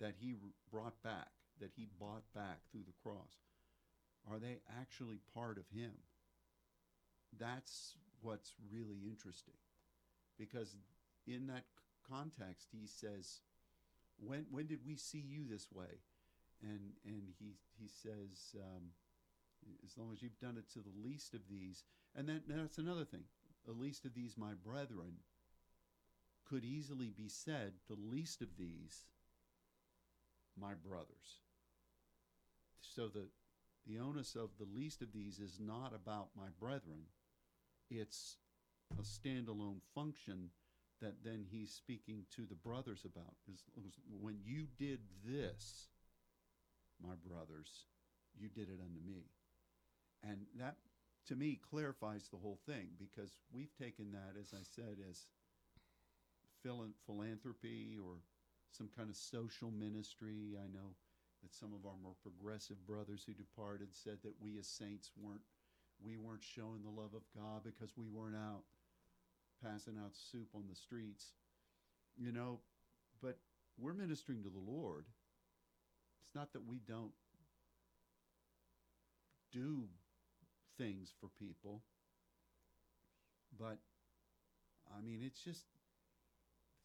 [0.00, 0.34] that he
[0.70, 1.28] brought back,
[1.60, 3.42] that he bought back through the cross,
[4.30, 5.92] are they actually part of him?
[7.38, 9.54] That's what's really interesting.
[10.38, 10.76] Because
[11.26, 11.64] in that
[12.08, 13.40] context, he says,
[14.18, 16.00] when, when did we see you this way?
[16.62, 18.90] And, and he, he says, um,
[19.84, 21.84] as long as you've done it to the least of these.
[22.14, 23.24] And that, that's another thing.
[23.66, 25.14] The least of these, my brethren,
[26.52, 29.04] could easily be said, the least of these,
[30.60, 31.40] my brothers.
[32.82, 33.24] So the,
[33.86, 37.04] the onus of the least of these is not about my brethren,
[37.90, 38.36] it's
[38.98, 40.50] a standalone function
[41.00, 43.34] that then he's speaking to the brothers about.
[44.20, 45.88] When you did this,
[47.02, 47.86] my brothers,
[48.38, 49.24] you did it unto me.
[50.22, 50.76] And that,
[51.28, 55.26] to me, clarifies the whole thing because we've taken that, as I said, as
[57.06, 58.16] philanthropy or
[58.70, 60.56] some kind of social ministry.
[60.56, 60.94] I know
[61.42, 65.42] that some of our more progressive brothers who departed said that we as saints weren't
[66.04, 68.62] we weren't showing the love of God because we weren't out
[69.62, 71.26] passing out soup on the streets,
[72.18, 72.58] you know,
[73.22, 73.38] but
[73.78, 75.04] we're ministering to the Lord.
[76.24, 77.12] It's not that we don't
[79.52, 79.84] do
[80.78, 81.82] things for people,
[83.58, 83.78] but
[84.90, 85.64] I mean, it's just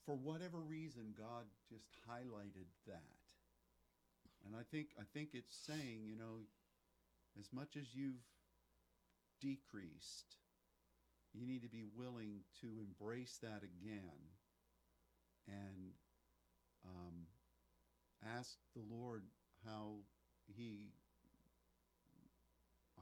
[0.08, 3.20] for whatever reason, God just highlighted that.
[4.46, 6.48] And I think I think it's saying, you know,
[7.38, 8.24] as much as you've
[9.42, 10.38] decreased,
[11.34, 14.32] you need to be willing to embrace that again
[15.48, 15.92] and
[16.86, 17.28] um,
[18.38, 19.24] ask the Lord
[19.66, 19.96] how
[20.56, 20.94] he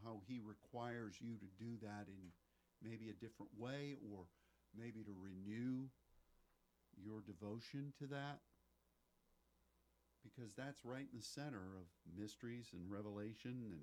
[0.04, 2.34] how he requires you to do that in
[2.82, 4.26] maybe a different way or
[4.76, 5.86] maybe to renew
[7.04, 8.40] your devotion to that
[10.24, 13.82] because that's right in the center of mysteries and revelation and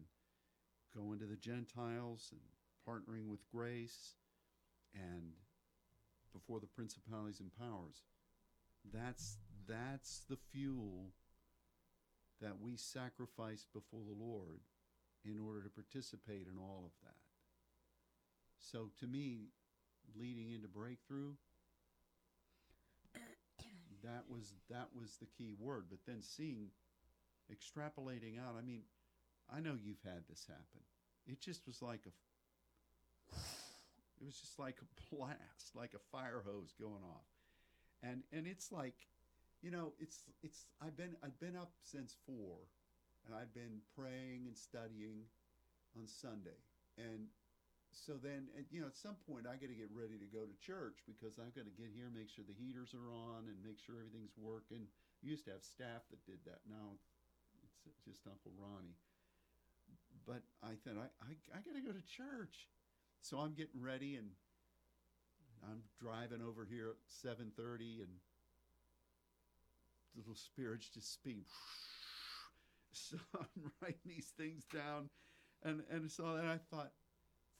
[0.94, 2.40] going to the Gentiles and
[2.86, 4.14] partnering with grace
[4.94, 5.32] and
[6.32, 8.02] before the principalities and powers.
[8.92, 9.36] That's
[9.68, 11.12] that's the fuel
[12.40, 14.60] that we sacrifice before the Lord
[15.24, 17.14] in order to participate in all of that.
[18.58, 19.50] So to me,
[20.18, 21.34] leading into breakthrough,
[24.02, 25.86] that was that was the key word.
[25.90, 26.68] But then seeing,
[27.50, 28.56] extrapolating out.
[28.58, 28.82] I mean,
[29.52, 30.82] I know you've had this happen.
[31.26, 33.34] It just was like a
[34.20, 37.26] it was just like a blast, like a fire hose going off.
[38.02, 38.94] And and it's like,
[39.62, 42.34] you know, it's it's I've been I've been up since 4
[43.26, 45.22] and I've been praying and studying
[45.96, 46.58] on Sunday.
[46.98, 47.28] And
[47.92, 50.56] so then, you know, at some point I got to get ready to go to
[50.64, 53.78] church because I've got to get here, make sure the heaters are on, and make
[53.78, 54.88] sure everything's working.
[55.22, 56.64] We used to have staff that did that.
[56.64, 56.96] Now
[57.86, 58.96] it's just Uncle Ronnie.
[60.26, 62.68] But I thought I I, I got to go to church,
[63.20, 64.30] so I'm getting ready and
[65.64, 68.12] I'm driving over here at 7:30 and
[70.16, 71.44] little spirit's just speeding.
[72.94, 75.08] So I'm writing these things down,
[75.62, 76.92] and and so then I thought,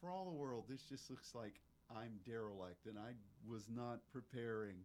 [0.03, 3.13] for all the world, this just looks like I'm derelict and I
[3.49, 4.79] was not preparing.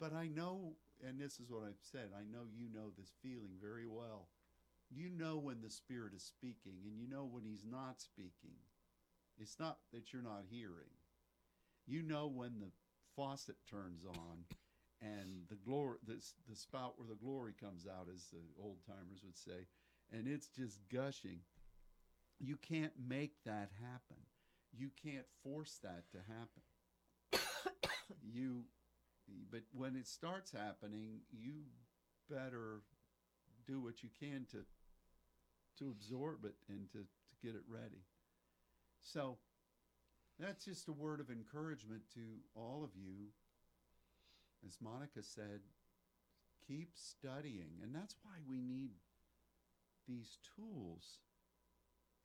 [0.00, 0.72] But I know,
[1.06, 2.10] and this is what I've said.
[2.14, 4.28] I know you know this feeling very well.
[4.90, 8.56] You know when the Spirit is speaking, and you know when He's not speaking.
[9.40, 10.90] It's not that you're not hearing.
[11.86, 12.70] You know when the
[13.14, 14.44] faucet turns on
[15.00, 16.16] and the glory the,
[16.48, 19.66] the spout where the glory comes out as the old timers would say
[20.12, 21.40] and it's just gushing
[22.40, 24.18] you can't make that happen
[24.76, 27.42] you can't force that to happen
[28.22, 28.62] you
[29.50, 31.62] but when it starts happening you
[32.30, 32.82] better
[33.66, 34.58] do what you can to
[35.78, 38.02] to absorb it and to, to get it ready
[39.00, 39.38] so
[40.38, 42.20] that's just a word of encouragement to
[42.54, 43.28] all of you.
[44.66, 45.60] As Monica said,
[46.66, 47.80] keep studying.
[47.82, 48.90] And that's why we need
[50.06, 51.18] these tools.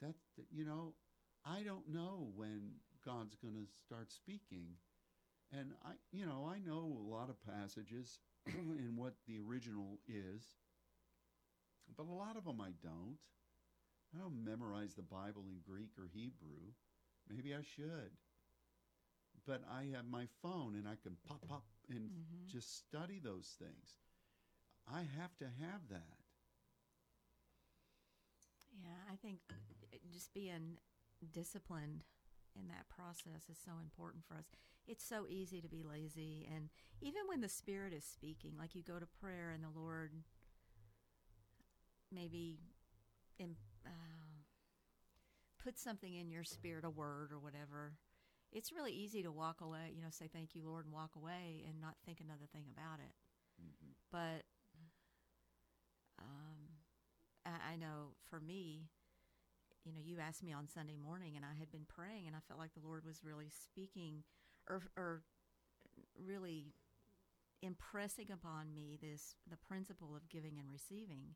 [0.01, 0.93] That, that you know,
[1.45, 2.71] I don't know when
[3.06, 4.77] God's going to start speaking.
[5.51, 10.43] And I, you know, I know a lot of passages and what the original is,
[11.95, 13.17] but a lot of them I don't.
[14.15, 16.73] I don't memorize the Bible in Greek or Hebrew.
[17.29, 18.12] Maybe I should.
[19.45, 22.47] But I have my phone and I can pop up and Mhm.
[22.47, 23.99] just study those things.
[24.88, 26.19] I have to have that.
[28.71, 29.39] Yeah, I think
[30.12, 30.77] just being
[31.31, 32.03] disciplined
[32.55, 34.45] in that process is so important for us.
[34.88, 36.69] It's so easy to be lazy, and
[37.01, 40.12] even when the Spirit is speaking, like you go to prayer and the Lord
[42.12, 42.59] maybe
[43.39, 43.55] in,
[43.86, 43.89] uh,
[45.63, 47.93] put something in your spirit, a word or whatever.
[48.51, 51.63] It's really easy to walk away, you know, say thank you, Lord, and walk away
[51.67, 53.15] and not think another thing about it.
[53.59, 53.93] Mhm.
[54.12, 54.45] But
[56.19, 56.77] um,
[57.45, 58.89] I, I know for me,
[59.85, 62.39] you know, you asked me on Sunday morning, and I had been praying, and I
[62.47, 64.23] felt like the Lord was really speaking,
[64.69, 65.23] or or
[66.17, 66.73] really
[67.61, 71.35] impressing upon me this the principle of giving and receiving,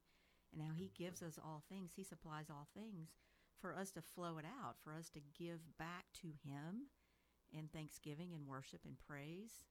[0.54, 1.04] and how He mm-hmm.
[1.04, 1.92] gives us all things.
[1.96, 3.10] He supplies all things
[3.60, 6.88] for us to flow it out, for us to give back to Him
[7.52, 9.66] in thanksgiving and worship and praise,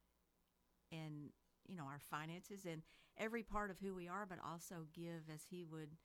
[0.92, 1.30] and
[1.66, 2.82] you know our finances and
[3.18, 5.96] every part of who we are, but also give as He would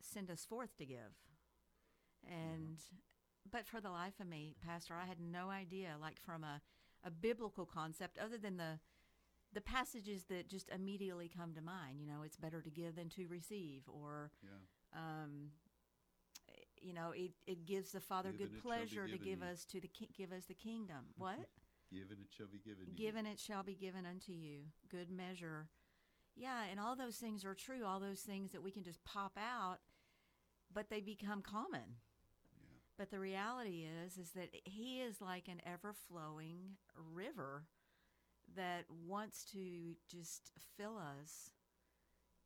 [0.00, 1.14] send us forth to give.
[2.26, 2.78] And
[3.50, 6.60] but for the life of me, Pastor, I had no idea, like from a,
[7.04, 8.78] a biblical concept, other than the
[9.52, 12.00] the passages that just immediately come to mind.
[12.00, 14.98] You know, it's better to give than to receive, or Yeah.
[15.00, 15.50] um,
[16.82, 19.40] you know, it, it gives the Father Given good it shall be pleasure to give
[19.40, 19.46] you.
[19.46, 21.06] us to the give us the kingdom.
[21.16, 21.38] What?
[21.92, 22.86] Given it shall be given.
[22.88, 22.94] you.
[22.96, 25.68] given it shall be given unto you good measure
[26.34, 29.38] yeah and all those things are true all those things that we can just pop
[29.38, 29.78] out
[30.74, 31.94] but they become common.
[32.98, 36.76] But the reality is is that he is like an ever-flowing
[37.14, 37.64] river
[38.56, 41.50] that wants to just fill us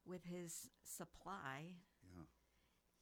[0.07, 2.23] with his supply Yeah.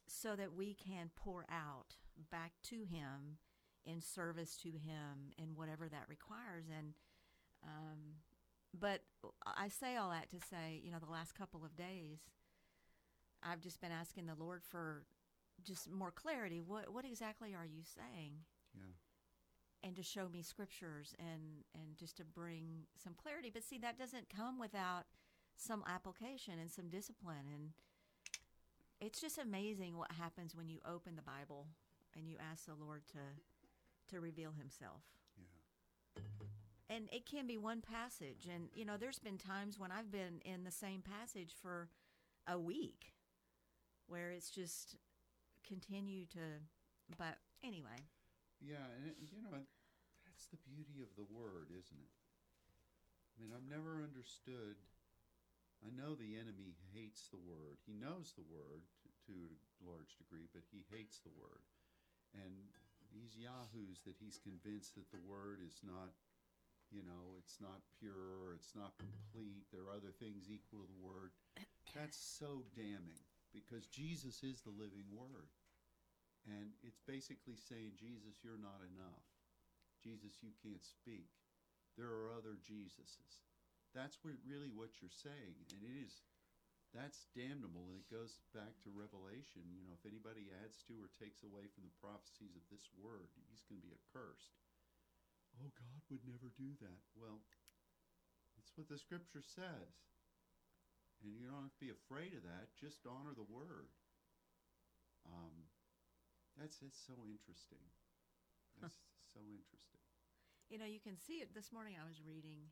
[0.07, 1.95] so that we can pour out
[2.31, 3.37] back to him
[3.85, 6.93] in service to him and whatever that requires and
[7.63, 8.17] um,
[8.77, 9.01] but
[9.57, 12.19] i say all that to say you know the last couple of days
[13.41, 15.05] i've just been asking the lord for
[15.63, 18.33] just more clarity what what exactly are you saying?
[18.75, 18.93] Yeah.
[19.83, 23.49] and to show me scriptures and and just to bring some clarity.
[23.53, 25.05] But see that doesn't come without
[25.55, 27.47] some application and some discipline.
[27.53, 27.69] And
[29.01, 31.67] it's just amazing what happens when you open the bible
[32.17, 33.19] and you ask the lord to
[34.13, 35.01] to reveal himself.
[35.37, 36.23] Yeah.
[36.95, 38.47] and it can be one passage.
[38.53, 41.89] And you know there's been times when i've been in the same passage for
[42.47, 43.13] a week
[44.07, 44.95] where it's just
[45.69, 46.59] continue to
[47.17, 47.99] but anyway
[48.59, 49.55] Yeah, and it, you know,
[50.25, 52.13] that's the beauty of the word, isn't it?
[53.33, 54.75] I mean, I've never understood.
[55.79, 57.79] I know the enemy hates the word.
[57.87, 59.35] He knows the word to, to
[59.79, 61.63] a large degree, but he hates the word.
[62.35, 62.51] And
[63.15, 66.11] these yahoos that he's convinced that the word is not,
[66.91, 69.71] you know, it's not pure, it's not complete.
[69.71, 71.31] There are other things equal to the word.
[71.95, 73.23] That's so damning
[73.55, 75.49] because Jesus is the living word.
[76.47, 79.27] And it's basically saying, Jesus, you're not enough.
[79.99, 81.27] Jesus, you can't speak.
[81.99, 83.43] There are other Jesuses.
[83.91, 85.59] That's what, really what you're saying.
[85.59, 86.23] And it is,
[86.95, 87.91] that's damnable.
[87.91, 89.67] And it goes back to Revelation.
[89.67, 93.29] You know, if anybody adds to or takes away from the prophecies of this word,
[93.51, 94.55] he's going to be accursed.
[95.59, 97.01] Oh, God would never do that.
[97.19, 97.43] Well,
[98.55, 99.93] that's what the scripture says.
[101.19, 102.71] And you don't have to be afraid of that.
[102.79, 103.91] Just honor the word.
[105.27, 105.67] Um,
[106.59, 107.81] that's it's so interesting.
[108.81, 108.99] That's
[109.33, 109.99] so interesting.
[110.69, 111.55] You know, you can see it.
[111.55, 112.69] This morning I was reading,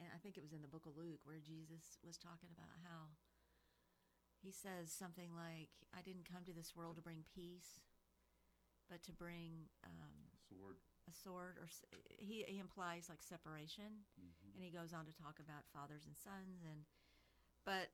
[0.00, 2.70] and I think it was in the book of Luke, where Jesus was talking about
[2.86, 3.12] how
[4.40, 7.80] he says something like, I didn't come to this world to bring peace,
[8.88, 10.14] but to bring um,
[10.48, 10.76] Sword.
[11.08, 11.68] a sword, or
[12.20, 14.04] he, he implies like separation.
[14.20, 14.54] Mhm.
[14.56, 16.64] And he goes on to talk about fathers and sons.
[16.64, 16.84] And,
[17.64, 17.88] but,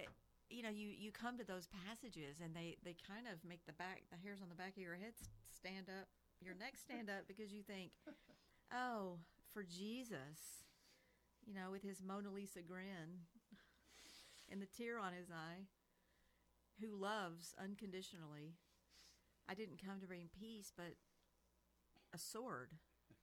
[0.00, 0.08] eh,
[0.50, 3.72] you know, you, you come to those passages and they, they kind of make the
[3.72, 5.14] back, the hairs on the back of your head
[5.54, 6.10] stand up,
[6.42, 7.92] your neck stand up because you think,
[8.74, 9.18] oh,
[9.54, 10.66] for Jesus,
[11.46, 13.30] you know, with his Mona Lisa grin
[14.50, 15.70] and the tear on his eye,
[16.80, 18.56] who loves unconditionally.
[19.48, 20.98] I didn't come to bring peace, but
[22.14, 22.72] a sword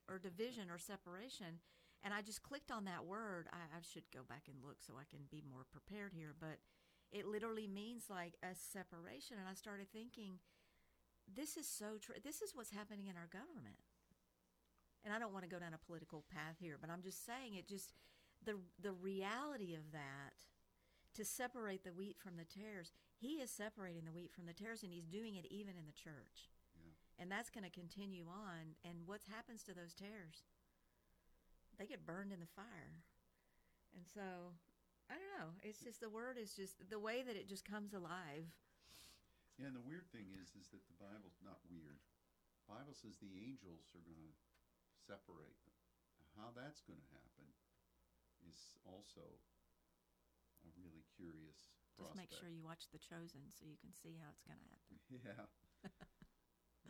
[0.08, 1.60] or division or separation.
[2.02, 3.48] And I just clicked on that word.
[3.52, 6.58] I, I should go back and look so I can be more prepared here, but
[7.12, 9.36] it literally means like a separation.
[9.38, 10.38] And I started thinking,
[11.24, 12.16] this is so true.
[12.22, 13.80] This is what's happening in our government.
[15.04, 17.54] And I don't want to go down a political path here, but I'm just saying
[17.54, 17.92] it just
[18.44, 20.34] the the reality of that
[21.14, 22.92] to separate the wheat from the tares.
[23.18, 25.96] He is separating the wheat from the tares, and he's doing it even in the
[25.96, 26.50] church.
[26.78, 26.94] Yeah.
[27.18, 28.78] And that's going to continue on.
[28.84, 30.46] And what happens to those tares?
[31.78, 33.02] They get burned in the fire.
[33.94, 34.54] And so,
[35.08, 35.56] I don't know.
[35.64, 38.44] It's just the word is just the way that it just comes alive.
[39.56, 41.98] Yeah, and the weird thing is, is that the Bible's not weird.
[42.68, 44.32] Bible says the angels are going to
[45.08, 45.56] separate.
[46.36, 47.48] How that's going to happen
[48.46, 49.24] is also
[50.62, 51.74] a really curious.
[51.98, 54.70] Just make sure you watch The Chosen so you can see how it's going to
[54.70, 54.96] happen.
[55.08, 55.42] Yeah.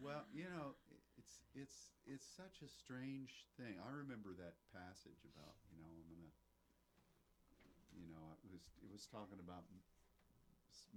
[0.04, 0.74] well, you know,
[1.16, 3.78] it's it's it's such a strange thing.
[3.80, 6.27] I remember that passage about you know I'm gonna,
[7.98, 9.66] you know, it was it was talking about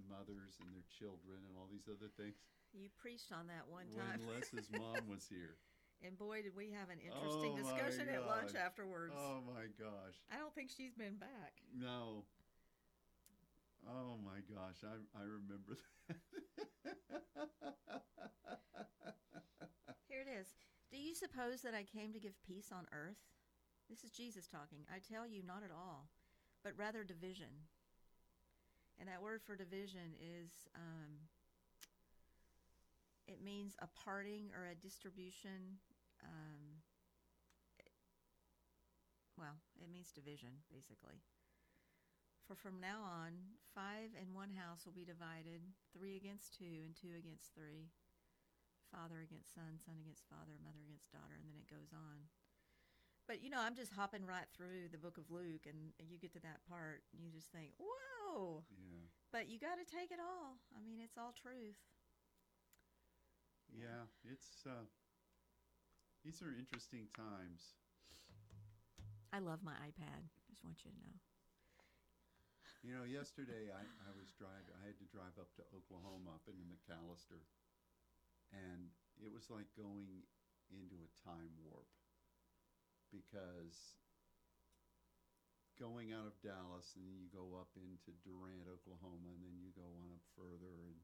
[0.08, 2.38] mothers and their children and all these other things.
[2.72, 4.22] You preached on that one When time.
[4.30, 5.58] Les's mom was here.
[6.06, 9.14] and boy, did we have an oh interesting Oh, discussion at lunch afterwards.
[9.18, 10.16] Oh my gosh.
[10.32, 11.60] I don't think she's been back.
[11.76, 12.24] No.
[13.90, 15.76] Oh my gosh, I I remember
[16.08, 16.16] that.
[20.08, 20.48] Here it is.
[20.92, 23.18] Do you suppose that I came to give peace on earth?
[23.90, 24.86] This is Jesus talking.
[24.94, 26.08] I tell you, not at all,
[26.64, 27.70] but rather division.
[29.00, 31.26] And that word for division is, um,
[33.28, 35.82] it means a parting or a distribution.
[36.22, 36.86] Um,
[39.38, 41.18] well, it means division, basically.
[42.46, 43.34] For from now on,
[43.74, 45.66] five in one house will be divided,
[45.98, 47.90] three against two, and two against three
[48.92, 52.28] father against son, son against father, mother against daughter, and then it goes on.
[53.28, 56.34] But you know, I'm just hopping right through the book of Luke, and you get
[56.34, 58.64] to that part, and you just think, whoa!
[58.70, 59.08] Yeah.
[59.32, 60.60] But you got to take it all.
[60.76, 61.80] I mean, it's all truth.
[63.72, 64.84] Yeah, it's uh
[66.28, 67.80] these are interesting times.
[69.32, 70.28] I love my iPad.
[70.52, 71.16] Just want you to know.
[72.84, 76.46] You know, yesterday I, I was driving I had to drive up to Oklahoma up
[76.52, 77.46] into McAlester
[78.52, 78.92] and
[79.22, 80.26] it was like going
[80.74, 81.88] into a time warp
[83.12, 84.00] because
[85.78, 89.88] going out of Dallas and you go up into Durant, Oklahoma, and then you go
[90.02, 90.98] on up further and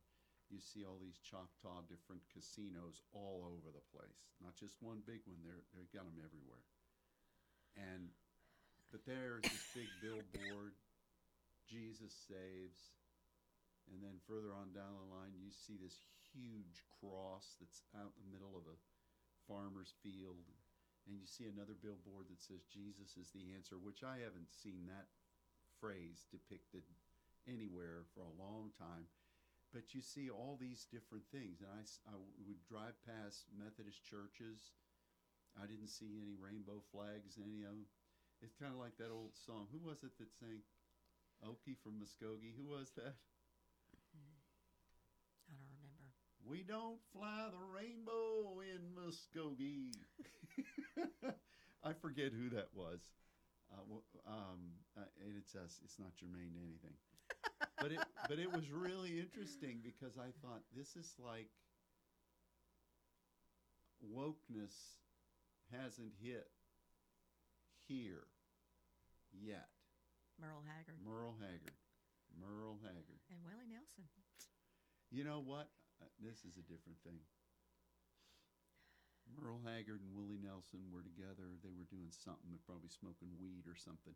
[0.47, 4.31] you see all these Choctaw different casinos all over the place.
[4.39, 5.43] Not just one big one.
[5.43, 6.63] They're they got them everywhere.
[7.75, 8.13] And
[8.93, 10.71] but there's this big billboard,
[11.67, 12.95] Jesus saves,
[13.91, 15.99] and then further on down the line you see this
[16.31, 18.79] huge cross that's out in the middle of a
[19.47, 20.39] farmer's field
[21.07, 24.85] and you see another billboard that says Jesus is the answer, which I haven't seen
[24.91, 25.07] that
[25.79, 26.83] phrase depicted
[27.47, 29.07] anywhere for a long time.
[29.71, 34.75] But you see all these different things, and I would drive past Methodist churches.
[35.55, 37.87] I didn't see any rainbow flags, any of them.
[38.39, 39.67] It's kind of like that old song.
[39.73, 40.63] Who was it that sang
[41.43, 42.55] Okie from Muskogee?
[42.55, 43.17] Who was that?
[45.47, 46.13] I don't remember.
[46.49, 49.91] We don't fly the rainbow in Muskogee.
[51.83, 52.99] I forget who that was.
[53.71, 53.83] Uh,
[54.25, 55.79] um, uh, and it's us.
[55.83, 56.95] It's not germane to anything.
[57.81, 61.49] but it but it was really interesting because I thought this is like
[63.99, 64.95] wokeness
[65.71, 66.47] hasn't hit
[67.87, 68.27] here
[69.33, 69.67] yet.
[70.39, 71.75] Merle Haggard Merle Haggard.
[72.39, 73.19] Merle Haggard.
[73.31, 74.05] and Willie Nelson.
[75.11, 75.67] You know what?
[76.01, 77.19] Uh, This is a different thing.
[79.35, 81.59] Merle Haggard and Willie Nelson were together.
[81.59, 84.15] They were doing something, probably smoking weed or something.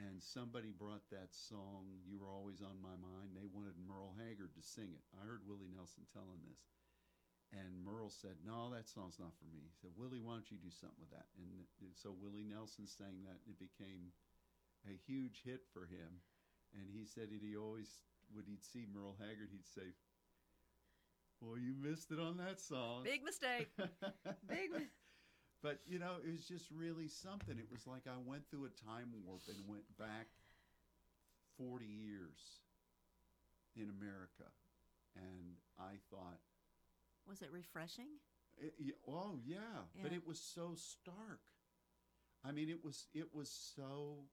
[0.00, 3.36] And somebody brought that song, You Were Always on My Mind.
[3.36, 5.04] They wanted Merle Haggard to sing it.
[5.12, 6.64] I heard Willie Nelson telling this.
[7.52, 9.60] And Merle said, No, that song's not for me.
[9.60, 11.28] He said, Willie, why don't you do something with that?
[11.36, 13.44] And so Willie Nelson sang that.
[13.44, 14.16] It became
[14.88, 16.24] a huge hit for him.
[16.72, 17.92] And he said he always,
[18.32, 19.92] when he'd see Merle Haggard, he'd say,
[21.42, 23.02] Well, you missed it on that song.
[23.04, 23.68] Big mistake.
[24.48, 24.70] Big.
[24.72, 24.86] mi-
[25.62, 27.56] But, you know, it was just really something.
[27.56, 30.26] It was like I went through a time warp and went back
[31.56, 32.58] 40 years
[33.76, 34.50] in America.
[35.14, 36.40] And I thought,
[37.28, 38.08] Was it refreshing?
[38.58, 41.40] It, y- oh yeah, but it was so stark.
[42.44, 44.24] I mean, it was it was so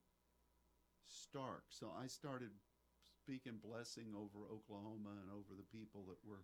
[1.08, 1.64] stark.
[1.70, 2.50] So I started
[3.22, 6.42] speaking blessing over Oklahoma and over the people that were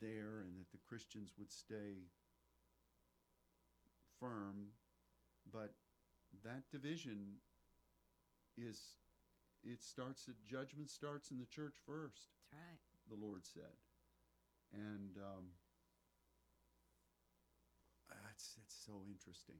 [0.00, 2.08] there, and that the Christians would stay
[4.20, 4.70] firm,
[5.52, 5.74] but
[6.44, 7.38] that division
[8.56, 8.78] is
[9.64, 12.30] it starts at judgment starts in the church first.
[12.50, 13.08] That's right.
[13.08, 13.74] The Lord said,
[14.72, 15.46] and um,
[18.10, 19.58] that's it's so interesting.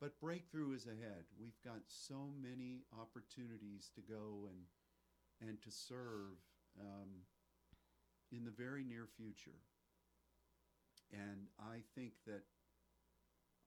[0.00, 1.24] But breakthrough is ahead.
[1.40, 6.38] We've got so many opportunities to go and and to serve
[6.80, 7.24] um,
[8.32, 9.58] in the very near future.
[11.12, 12.42] And I think that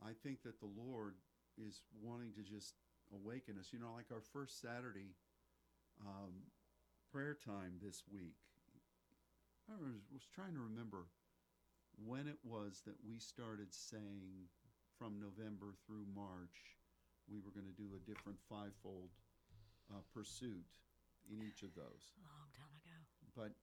[0.01, 1.15] I think that the Lord
[1.57, 2.73] is wanting to just
[3.13, 3.69] awaken us.
[3.71, 5.13] You know, like our first Saturday
[6.01, 6.33] um,
[7.11, 8.37] prayer time this week.
[9.69, 11.05] I was, was trying to remember
[12.01, 14.49] when it was that we started saying
[14.97, 16.77] from November through March
[17.29, 19.13] we were going to do a different fivefold
[19.91, 20.65] uh, pursuit
[21.29, 22.11] in each of those.
[22.17, 22.97] A long time ago.
[23.37, 23.53] But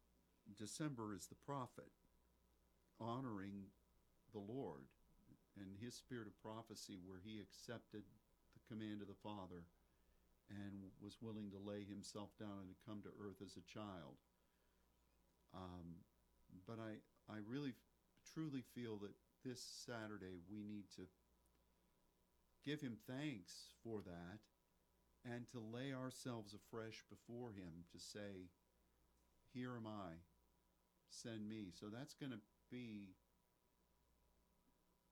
[0.56, 1.90] December is the prophet,
[3.00, 3.68] honoring
[4.32, 4.86] the Lord
[5.58, 8.02] and his spirit of prophecy, where he accepted
[8.54, 9.66] the command of the Father
[10.50, 14.16] and was willing to lay himself down and to come to earth as a child.
[15.54, 16.00] Um,
[16.66, 17.00] but I,
[17.32, 17.74] I really
[18.32, 19.12] truly feel that
[19.44, 21.02] this Saturday we need to
[22.64, 24.40] give him thanks for that
[25.24, 28.48] and to lay ourselves afresh before him to say,
[29.52, 30.16] Here am I,
[31.10, 31.72] send me.
[31.72, 32.40] So that's going to
[32.70, 33.14] be,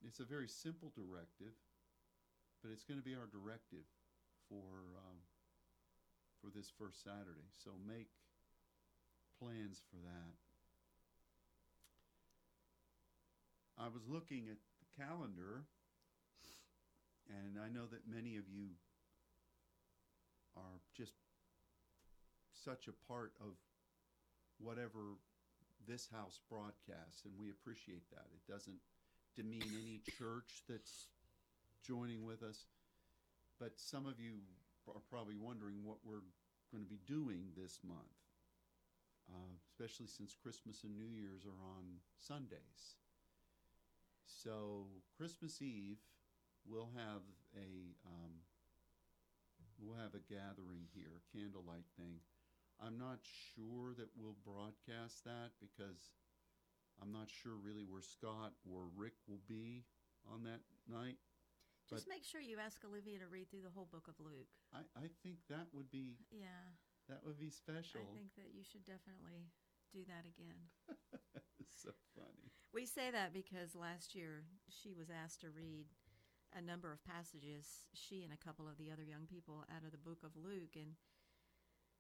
[0.05, 1.55] it's a very simple directive,
[2.63, 3.85] but it's going to be our directive
[4.49, 5.19] for, um,
[6.41, 7.49] for this first Saturday.
[7.63, 8.09] So make
[9.41, 10.33] plans for that.
[13.79, 15.65] I was looking at the calendar,
[17.29, 18.73] and I know that many of you
[20.57, 21.13] are just
[22.65, 23.53] such a part of
[24.59, 25.21] whatever
[25.87, 28.27] this house broadcasts, and we appreciate that.
[28.35, 28.79] It doesn't
[29.37, 31.07] demean any church that's
[31.83, 32.67] joining with us,
[33.61, 34.39] but some of you
[34.89, 36.27] are probably wondering what we're
[36.73, 38.19] going to be doing this month,
[39.31, 41.85] uh, especially since Christmas and New Year's are on
[42.19, 42.97] Sundays.
[44.27, 45.99] So, Christmas Eve,
[46.69, 47.23] we'll have
[47.57, 48.43] a um,
[49.79, 52.19] we'll have a gathering here, candlelight thing.
[52.81, 53.19] I'm not
[53.55, 56.13] sure that we'll broadcast that because
[57.01, 59.85] I'm not sure really where Scott or Rick will be
[60.31, 61.17] on that night.
[61.89, 64.51] Just But- make sure you ask Olivia to read through the whole book of Luke.
[64.73, 66.75] I, I think that would be Yeah.
[67.09, 68.01] that would be special.
[68.03, 69.53] I think that you should definitely
[69.93, 70.69] do that again.
[71.61, 72.51] it's so funny.
[72.75, 75.87] We say that because last year she was asked to read
[76.53, 79.93] a number of passages, she and a couple of the other young people, out of
[79.93, 80.75] the book of Luke.
[80.75, 80.97] And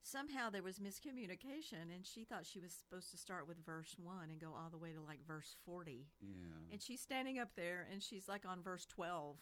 [0.07, 4.31] somehow there was miscommunication, and she thought she was supposed to start with verse 1
[4.31, 6.07] and go all the way to like verse 40.
[6.23, 6.29] Yeah.
[6.73, 9.37] And she's standing up there and she's like on verse 12.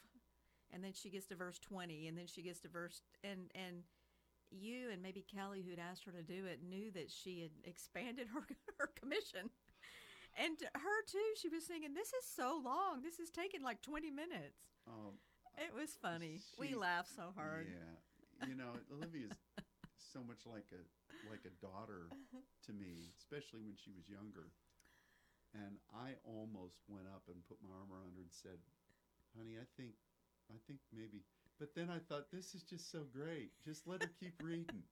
[0.73, 3.83] And then she gets to verse 20 and then she gets to verse and and
[4.51, 8.29] you and maybe Kelly who'd asked her to do it knew that she had expanded
[8.35, 8.43] her
[8.79, 9.51] her commission.
[10.37, 13.03] And to her too, she was singing, "This is so long.
[13.03, 15.13] This is taking like 20 minutes." oh,
[15.59, 16.41] It was funny.
[16.59, 17.69] we She- laughed so hard.
[17.71, 19.31] Yeah, you know, Olivia's
[20.05, 20.83] so much like a
[21.31, 22.09] like a daughter
[22.67, 24.53] to me, especially when she was younger.
[25.55, 28.59] And I almost went up and put my arm around her and said,
[29.39, 29.95] "Honey, I think,
[30.51, 31.23] I think maybe."
[31.59, 33.55] But then I thought, this is just so great.
[33.63, 34.83] Just let her keep reading.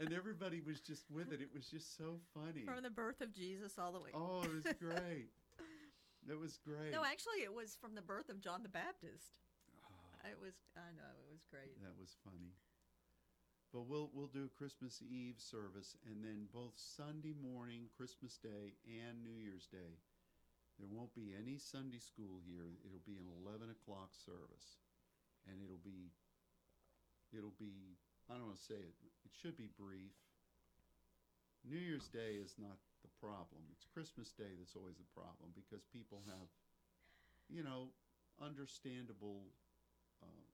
[0.00, 1.42] And everybody was just with it.
[1.42, 2.64] It was just so funny.
[2.64, 4.10] From the birth of Jesus all the way.
[4.14, 5.28] oh, it was great.
[6.24, 6.92] It was great.
[6.92, 9.36] No, actually, it was from the birth of John the Baptist.
[9.84, 10.28] Oh.
[10.30, 10.54] It was.
[10.76, 11.76] I know it was great.
[11.82, 12.56] That was funny.
[13.72, 18.72] But we'll we'll do a Christmas Eve service and then both Sunday morning, Christmas Day,
[18.88, 20.00] and New Year's Day.
[20.80, 22.64] There won't be any Sunday school here.
[22.86, 24.80] It'll be an eleven o'clock service,
[25.44, 26.08] and it'll be
[27.36, 28.00] it'll be
[28.32, 28.96] I don't want to say it.
[29.28, 30.16] It should be brief.
[31.60, 33.68] New Year's Day is not the problem.
[33.76, 36.48] It's Christmas Day that's always the problem because people have,
[37.52, 37.92] you know,
[38.40, 39.44] understandable
[40.24, 40.48] uh,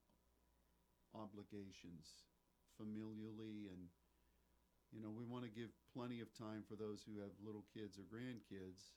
[1.15, 2.27] obligations
[2.81, 3.91] familially and
[4.93, 7.99] you know we want to give plenty of time for those who have little kids
[7.99, 8.95] or grandkids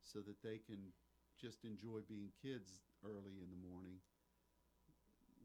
[0.00, 0.92] so that they can
[1.36, 4.02] just enjoy being kids early in the morning.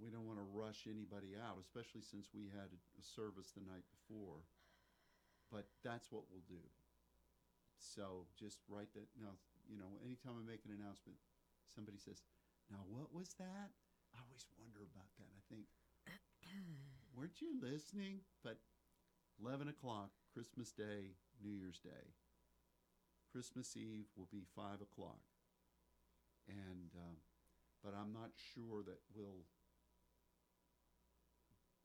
[0.01, 3.85] We don't want to rush anybody out especially since we had a, service the night
[3.93, 4.41] before.
[5.51, 6.63] But that's what we'll do.
[7.77, 9.37] So just write that now
[9.69, 11.15] you know anytime i make an announcement
[11.71, 12.19] somebody says
[12.71, 13.69] now what was that?
[14.13, 15.29] I always wonder about that.
[15.29, 15.69] I think
[17.15, 18.19] weren't you listening?
[18.43, 18.57] But
[19.43, 22.13] 11 o'clock, Christmas Day, New Year's Day.
[23.31, 25.21] Christmas Eve will be 5 o'clock.
[26.47, 27.17] And um,
[27.83, 29.43] but I'm not sure that we'll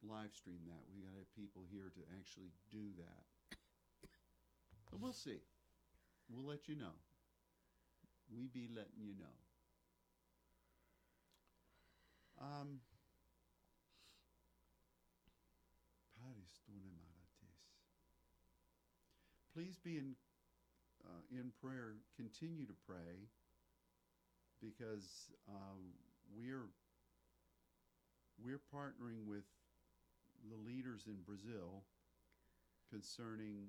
[0.02, 0.86] live stream that.
[0.94, 3.58] We got to have people here to actually do that.
[4.90, 5.42] But we'll see.
[6.30, 6.94] We'll let you know.
[8.30, 9.36] We be letting you know.
[12.40, 12.80] Um,
[19.58, 20.14] Please be in
[21.04, 21.94] uh, in prayer.
[22.16, 23.26] Continue to pray
[24.62, 25.94] because um,
[26.36, 26.68] we're
[28.40, 29.42] we're partnering with
[30.48, 31.82] the leaders in Brazil
[32.88, 33.66] concerning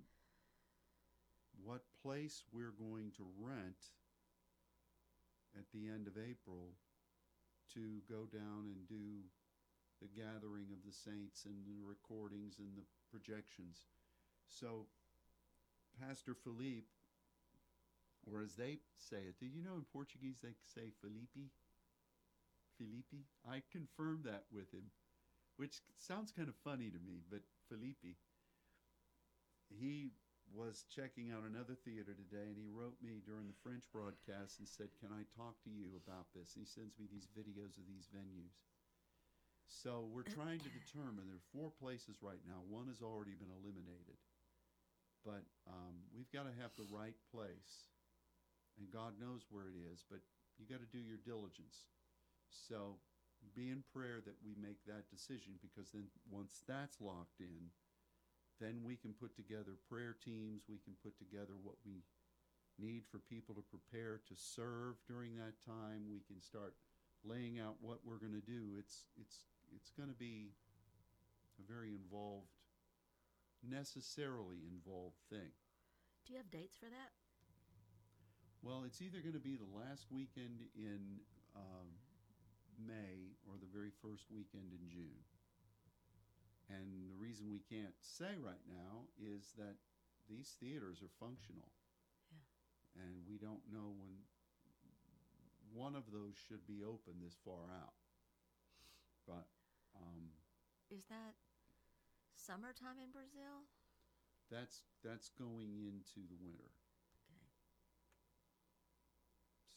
[1.64, 3.90] what place we're going to rent
[5.58, 6.70] at the end of April
[7.74, 9.26] to go down and do
[10.02, 13.88] the gathering of the saints and the recordings and the projections.
[14.48, 14.88] So,
[16.00, 16.88] Pastor Philippe,
[18.26, 21.52] or as they say it, do you know in Portuguese they say Felipe?
[22.78, 23.28] Felipe?
[23.44, 24.92] I confirmed that with him,
[25.58, 28.16] which sounds kind of funny to me, but Felipe.
[29.70, 30.12] He
[30.50, 34.66] was checking out another theater today and he wrote me during the French broadcast and
[34.66, 36.58] said, Can I talk to you about this?
[36.58, 38.58] He sends me these videos of these venues.
[39.70, 42.66] So we're trying to determine there are four places right now.
[42.66, 44.18] One has already been eliminated.
[45.22, 47.94] But um, we've got to have the right place.
[48.82, 50.24] And God knows where it is, but
[50.56, 51.92] you got to do your diligence.
[52.48, 52.96] So
[53.56, 57.72] be in prayer that we make that decision because then once that's locked in,
[58.60, 60.64] then we can put together prayer teams.
[60.68, 62.04] We can put together what we
[62.80, 66.08] need for people to prepare to serve during that time.
[66.08, 66.76] We can start
[67.24, 68.80] laying out what we're going to do.
[68.80, 69.44] It's it's
[69.76, 70.54] it's going to be
[71.60, 72.54] a very involved,
[73.64, 75.52] necessarily involved thing.
[76.26, 77.12] Do you have dates for that?
[78.62, 81.24] Well, it's either going to be the last weekend in
[81.56, 81.88] um,
[82.76, 85.24] May or the very first weekend in June.
[86.70, 89.80] And the reason we can't say right now is that
[90.30, 91.72] these theaters are functional.
[92.30, 93.08] Yeah.
[93.10, 94.22] And we don't know when
[95.74, 97.98] one of those should be open this far out.
[99.26, 99.50] But
[100.02, 100.30] um,
[100.90, 101.36] Is that
[102.36, 103.68] summertime in Brazil?
[104.50, 106.72] that's that's going into the winter.
[107.30, 107.46] Okay.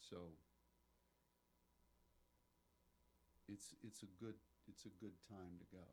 [0.00, 0.32] So
[3.48, 4.34] it's it's a good
[4.68, 5.84] it's a good time to go.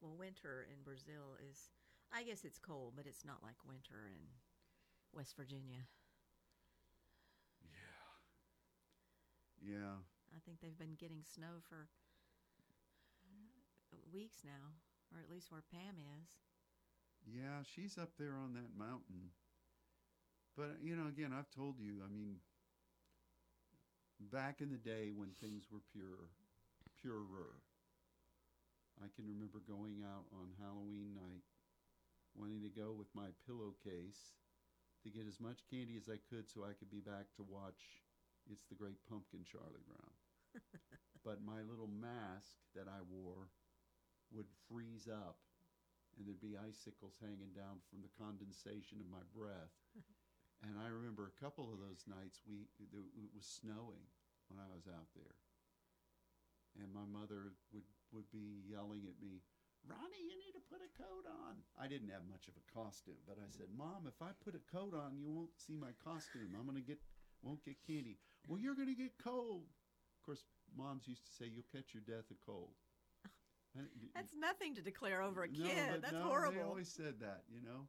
[0.00, 1.70] Well, winter in Brazil is,
[2.12, 4.20] I guess it's cold, but it's not like winter in
[5.16, 5.88] West Virginia.
[7.64, 8.04] Yeah.
[9.64, 9.96] Yeah.
[10.36, 11.88] I think they've been getting snow for
[14.12, 14.74] weeks now,
[15.12, 16.28] or at least where Pam is.
[17.24, 19.32] Yeah, she's up there on that mountain.
[20.56, 22.36] But uh, you know, again, I've told you, I mean
[24.32, 26.30] back in the day when things were pure
[27.00, 27.60] purer.
[29.02, 31.42] I can remember going out on Halloween night
[32.34, 34.38] wanting to go with my pillowcase
[35.02, 38.02] to get as much candy as I could so I could be back to watch
[38.50, 40.14] It's the Great Pumpkin Charlie Brown.
[41.26, 43.50] but my little mask that I wore
[44.32, 45.36] would freeze up
[46.16, 49.74] and there'd be icicles hanging down from the condensation of my breath.
[50.66, 54.06] and I remember a couple of those nights we it was snowing
[54.46, 55.38] when I was out there.
[56.78, 59.42] And my mother would, would be yelling at me,
[59.86, 61.60] Ronnie, you need to put a coat on.
[61.78, 64.64] I didn't have much of a costume, but I said, Mom, if I put a
[64.72, 66.56] coat on, you won't see my costume.
[66.56, 66.98] I'm gonna get
[67.42, 68.16] won't get candy.
[68.48, 69.68] Well, you're gonna get cold.
[69.68, 72.72] Of course, moms used to say, You'll catch your death of cold.
[73.76, 75.90] And y- That's nothing to declare over a kid.
[75.90, 77.88] but That's no, They always said that, you know.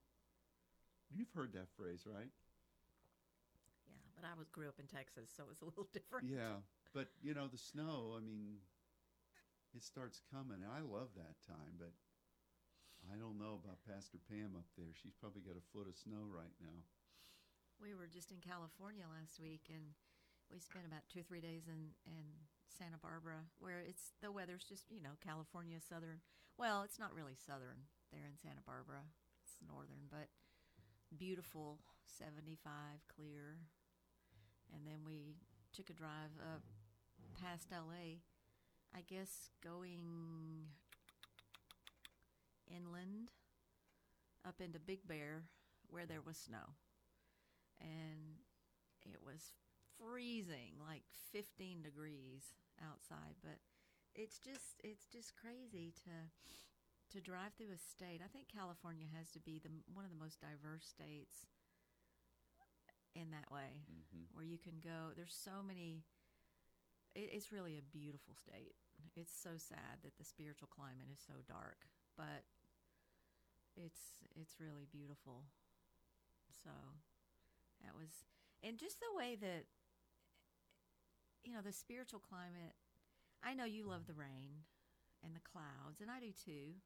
[1.14, 2.32] You've heard that phrase, right?
[3.88, 6.28] Yeah, but I was grew up in Texas, so it's a little different.
[6.28, 6.60] Yeah,
[6.94, 8.18] but you know the snow.
[8.18, 8.58] I mean,
[9.76, 10.64] it starts coming.
[10.66, 11.94] and I love that time, but
[13.14, 14.90] I don't know about Pastor Pam up there.
[14.98, 16.82] She's probably got a foot of snow right now.
[17.78, 19.94] We were just in California last week, and
[20.50, 22.26] we spent about two or three days in in
[22.78, 26.20] Santa Barbara, where it's the weather's just you know California southern.
[26.58, 29.08] Well, it's not really southern there in Santa Barbara.
[29.44, 30.28] It's northern, but
[31.18, 33.58] beautiful, seventy five clear.
[34.74, 35.38] And then we
[35.74, 36.64] took a drive up
[37.40, 38.20] past L.A.
[38.96, 40.70] I guess going
[42.68, 43.32] inland
[44.48, 45.44] up into Big Bear,
[45.90, 46.76] where there was snow
[47.80, 48.40] and
[49.04, 49.54] it was
[50.00, 53.60] freezing like 15 degrees outside but
[54.16, 56.12] it's just it's just crazy to
[57.12, 60.20] to drive through a state i think california has to be the one of the
[60.22, 61.46] most diverse states
[63.16, 64.28] in that way Mhm.
[64.34, 66.04] where you can go there's so many
[67.16, 68.76] it, it's really a beautiful state.
[69.16, 72.44] It's so sad that the spiritual climate is so dark, but
[73.76, 75.46] it's it's really beautiful.
[76.64, 76.72] So
[77.84, 78.10] that was,
[78.64, 79.66] and just the way that
[81.46, 82.74] you know the spiritual climate.
[83.46, 84.66] I know you love the rain
[85.22, 86.82] and the clouds, and I do too.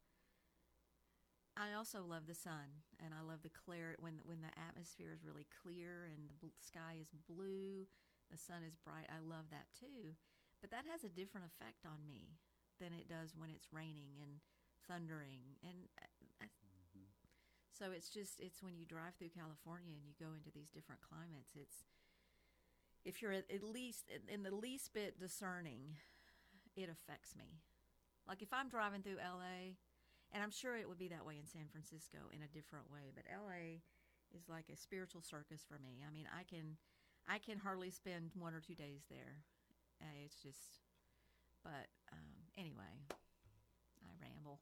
[1.56, 5.24] I also love the sun, and I love the clear when when the atmosphere is
[5.24, 7.88] really clear and the bl- sky is blue,
[8.28, 9.08] the sun is bright.
[9.08, 10.14] I love that too,
[10.60, 12.36] but that has a different effect on me
[12.76, 14.44] than it does when it's raining and
[14.84, 16.46] thundering, and uh, I,
[17.80, 21.00] so it's just it's when you drive through California and you go into these different
[21.00, 21.56] climates.
[21.56, 21.88] It's
[23.04, 25.96] if you're at, least in the least bit discerning,
[26.76, 27.60] it affects me.
[28.28, 29.76] Like if I'm driving through LA,
[30.32, 33.10] and I'm sure it would be that way in San Francisco in a different way,
[33.14, 33.82] but LA
[34.30, 36.04] is like a spiritual circus for me.
[36.06, 36.76] I mean, I can
[37.26, 39.42] I can hardly spend one or two days there.
[40.00, 40.80] Uh, it's just
[41.62, 44.60] but um, anyway, I ramble.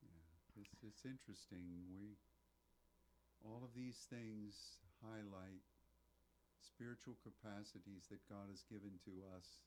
[0.00, 1.84] Yeah, it's it's interesting.
[1.90, 2.16] We
[3.44, 5.66] all of these things highlight
[6.62, 9.58] spiritual capacities that God has given to us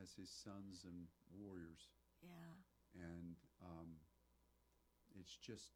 [0.00, 1.88] as His sons and warriors,
[2.24, 2.56] Yeah.
[2.96, 3.96] and um,
[5.16, 5.72] it's just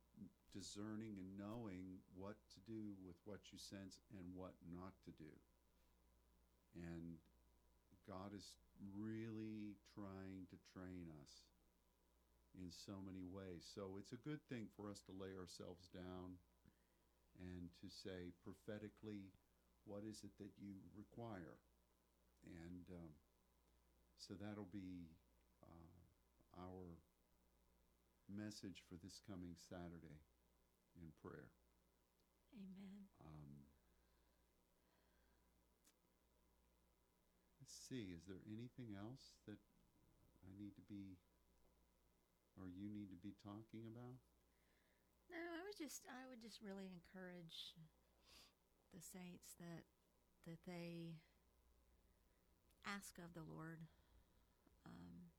[0.52, 5.32] discerning and knowing what to do with what you sense and what not to do.
[6.76, 7.18] And
[8.06, 8.52] God is
[8.96, 11.32] really trying to train us
[12.58, 13.62] in so many ways.
[13.62, 16.38] So it's a good thing for us to lay ourselves down
[17.38, 19.30] and to say prophetically,
[19.84, 21.58] what is it that you require?
[22.44, 23.12] And um,
[24.18, 25.10] so that'll be
[25.62, 26.96] uh, our
[28.28, 30.22] message for this coming Saturday
[30.96, 31.50] in prayer.
[32.54, 33.06] Amen.
[33.22, 33.66] Um,
[37.60, 39.58] let's see, is there anything else that
[40.46, 41.18] I need to be,
[42.58, 44.18] or you need to be talking about?
[45.30, 47.78] No, I would just I would just really encourage
[48.94, 49.84] the saints that
[50.46, 51.14] that they
[52.86, 53.78] ask of the Lord.
[54.86, 55.30] Um,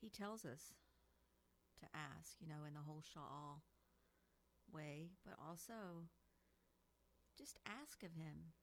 [0.00, 0.74] he tells us
[1.80, 3.62] to ask, you know, in the whole Sha'al
[4.72, 6.06] way, but also
[7.38, 8.54] just ask of Him.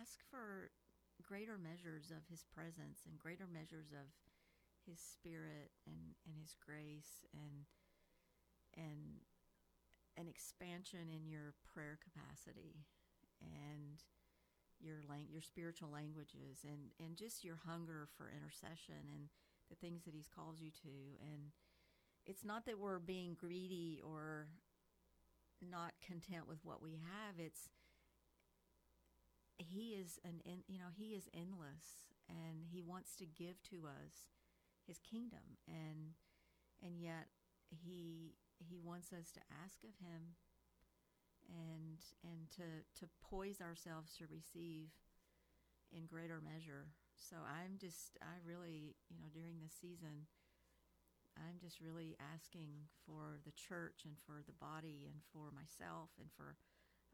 [0.00, 0.70] Ask for
[1.22, 4.08] greater measures of His presence and greater measures of
[4.86, 7.64] His Spirit and, and His grace and
[8.76, 9.22] and
[10.16, 12.86] an expansion in your prayer capacity
[13.42, 14.02] and
[14.80, 19.28] your lang- your spiritual languages and and just your hunger for intercession and
[19.70, 21.18] the things that he's called you to.
[21.20, 21.52] And
[22.26, 24.48] it's not that we're being greedy or
[25.60, 27.38] not content with what we have.
[27.38, 27.68] It's
[29.56, 34.30] he is an you know he is endless and he wants to give to us
[34.86, 35.58] his kingdom.
[35.68, 36.14] And
[36.82, 37.28] and yet
[37.70, 40.38] he he wants us to ask of him
[41.48, 44.88] and and to to poise ourselves to receive
[45.92, 46.90] in greater measure.
[47.14, 50.26] So i'm just i really you know during this season
[51.38, 56.28] i'm just really asking for the church and for the body and for myself and
[56.34, 56.58] for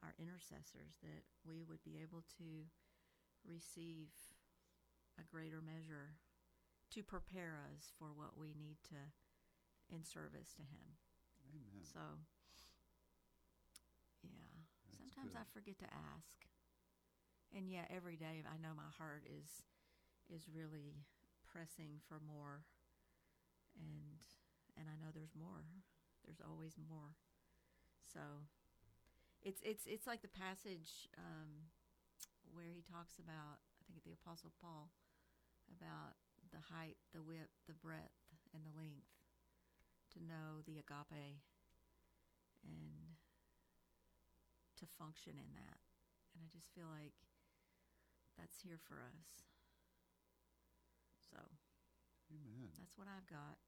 [0.00, 2.64] our intercessors that we would be able to
[3.44, 4.08] receive
[5.20, 6.16] a greater measure
[6.96, 9.12] to prepare us for what we need to
[9.92, 10.96] in service to him
[11.54, 11.90] Amen.
[11.92, 12.00] so,
[14.22, 14.64] yeah.
[14.98, 16.36] That's Sometimes I forget to ask,
[17.54, 19.64] and yeah, every day I know my heart is
[20.30, 21.04] is really
[21.50, 22.62] pressing for more,
[23.78, 24.20] and
[24.78, 25.64] and I know there's more.
[26.24, 27.16] There's always more.
[28.12, 28.20] So,
[29.42, 31.70] it's it's it's like the passage um,
[32.52, 34.90] where he talks about I think the Apostle Paul
[35.70, 36.16] about
[36.52, 38.16] the height, the width, the breadth,
[38.54, 39.06] and the length
[40.14, 41.40] to know the agape
[42.64, 43.16] and
[44.78, 45.80] to function in that.
[46.34, 47.14] And I just feel like
[48.38, 49.44] that's here for us.
[51.30, 51.38] So
[52.32, 52.72] Amen.
[52.78, 53.60] that's what I've got.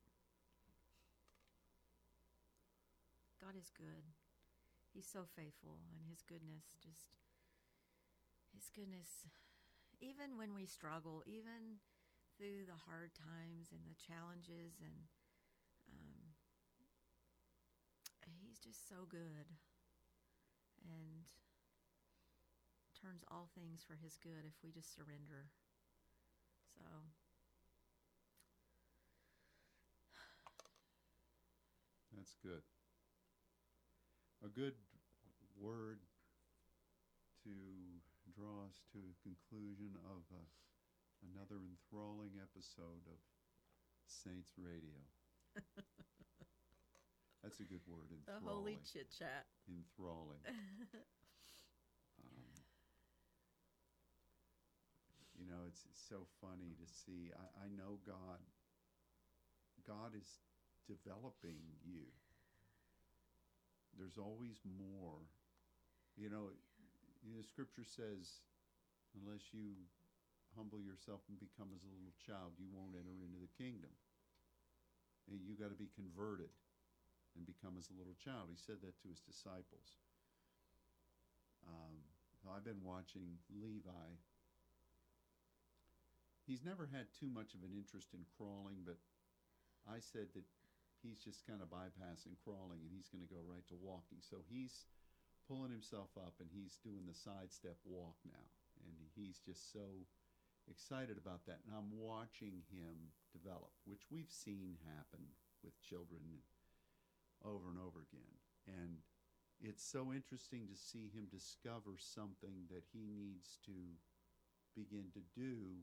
[3.43, 4.07] God is good.
[4.95, 7.17] He's so faithful, and His goodness just,
[8.55, 9.27] His goodness,
[10.01, 11.83] even when we struggle, even
[12.39, 15.11] through the hard times and the challenges, and
[15.91, 16.33] um,
[18.52, 19.47] He's just so good
[20.85, 21.25] and
[23.01, 25.51] turns all things for His good if we just surrender.
[26.79, 26.85] So.
[32.15, 32.63] That's good.
[34.45, 34.75] A good
[35.57, 36.01] word
[37.45, 37.53] to
[38.33, 40.41] draw us to a conclusion of uh,
[41.23, 43.19] another enthralling episode of
[44.07, 45.01] Saints Radio.
[47.43, 49.51] That's a good word, The holy chit chat.
[49.67, 50.39] enthralling.
[52.23, 52.55] um,
[55.35, 57.35] you know, it's, it's so funny to see.
[57.35, 58.39] I, I know God.
[59.83, 60.39] God is
[60.87, 62.07] developing you.
[63.99, 65.19] There's always more.
[66.15, 66.55] You know,
[67.27, 68.39] you know, Scripture says,
[69.19, 69.75] unless you
[70.55, 73.91] humble yourself and become as a little child, you won't enter into the kingdom.
[75.27, 76.55] And you got to be converted
[77.37, 78.53] and become as a little child.
[78.53, 79.97] He said that to his disciples.
[81.65, 82.03] Um,
[82.49, 84.19] I've been watching Levi.
[86.43, 88.99] He's never had too much of an interest in crawling, but
[89.87, 90.45] I said that
[91.03, 94.19] he's just kind of bypassing crawling and he's going to go right to walking.
[94.23, 94.91] So he's
[95.47, 98.47] pulling himself up and he's doing the sidestep walk now.
[98.83, 100.07] And he's just so
[100.71, 101.63] excited about that.
[101.67, 105.23] And I'm watching him develop, which we've seen happen
[105.63, 106.23] with children
[107.45, 108.35] over and over again.
[108.67, 108.99] And
[109.61, 113.77] it's so interesting to see him discover something that he needs to
[114.75, 115.83] begin to do,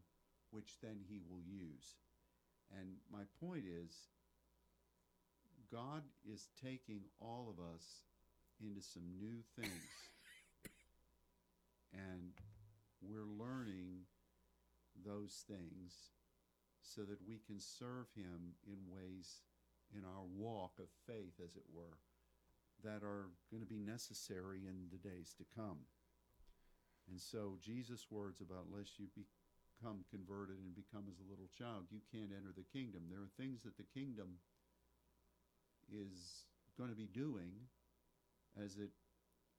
[0.51, 1.95] which then he will use.
[2.71, 4.09] And my point is,
[5.71, 8.03] God is taking all of us
[8.61, 9.91] into some new things.
[11.93, 12.33] and
[13.01, 14.05] we're learning
[15.05, 16.11] those things
[16.81, 19.41] so that we can serve Him in ways
[19.95, 21.97] in our walk of faith, as it were,
[22.83, 25.85] that are going to be necessary in the days to come.
[27.09, 31.89] And so, Jesus' words about unless you become converted and become as a little child,
[31.89, 33.09] you can't enter the kingdom.
[33.09, 34.37] There are things that the kingdom
[35.89, 36.45] is
[36.77, 37.49] going to be doing
[38.63, 38.93] as it,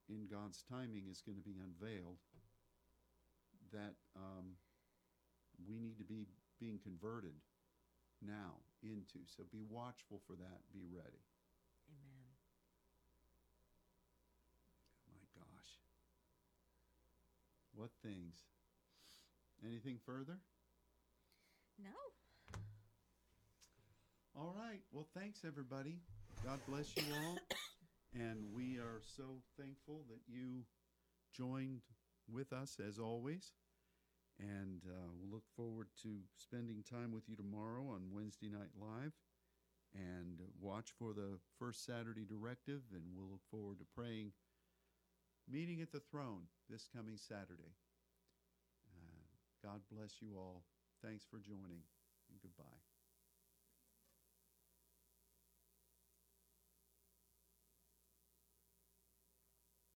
[0.07, 2.23] in God's timing, is going to be unveiled
[3.73, 4.55] that um,
[5.67, 6.27] we need to be
[6.59, 7.35] being converted
[8.21, 9.19] now into.
[9.25, 10.59] So be watchful for that.
[10.73, 11.23] Be ready.
[11.89, 12.31] Amen.
[15.07, 15.71] My gosh.
[17.75, 18.35] What things?
[19.65, 20.39] Anything further?
[21.83, 21.89] No.
[24.35, 24.81] All right.
[24.91, 25.99] Well, thanks, everybody.
[26.43, 27.37] God bless you all.
[28.13, 29.23] and we are so
[29.59, 30.63] thankful that you
[31.35, 31.81] joined
[32.31, 33.51] with us as always.
[34.41, 39.13] And uh, we'll look forward to spending time with you tomorrow on Wednesday Night Live.
[39.93, 42.81] And watch for the first Saturday directive.
[42.91, 44.31] And we'll look forward to praying,
[45.47, 47.75] meeting at the throne this coming Saturday.
[48.89, 49.21] Uh,
[49.63, 50.63] God bless you all.
[51.03, 51.83] Thanks for joining,
[52.29, 52.80] and goodbye.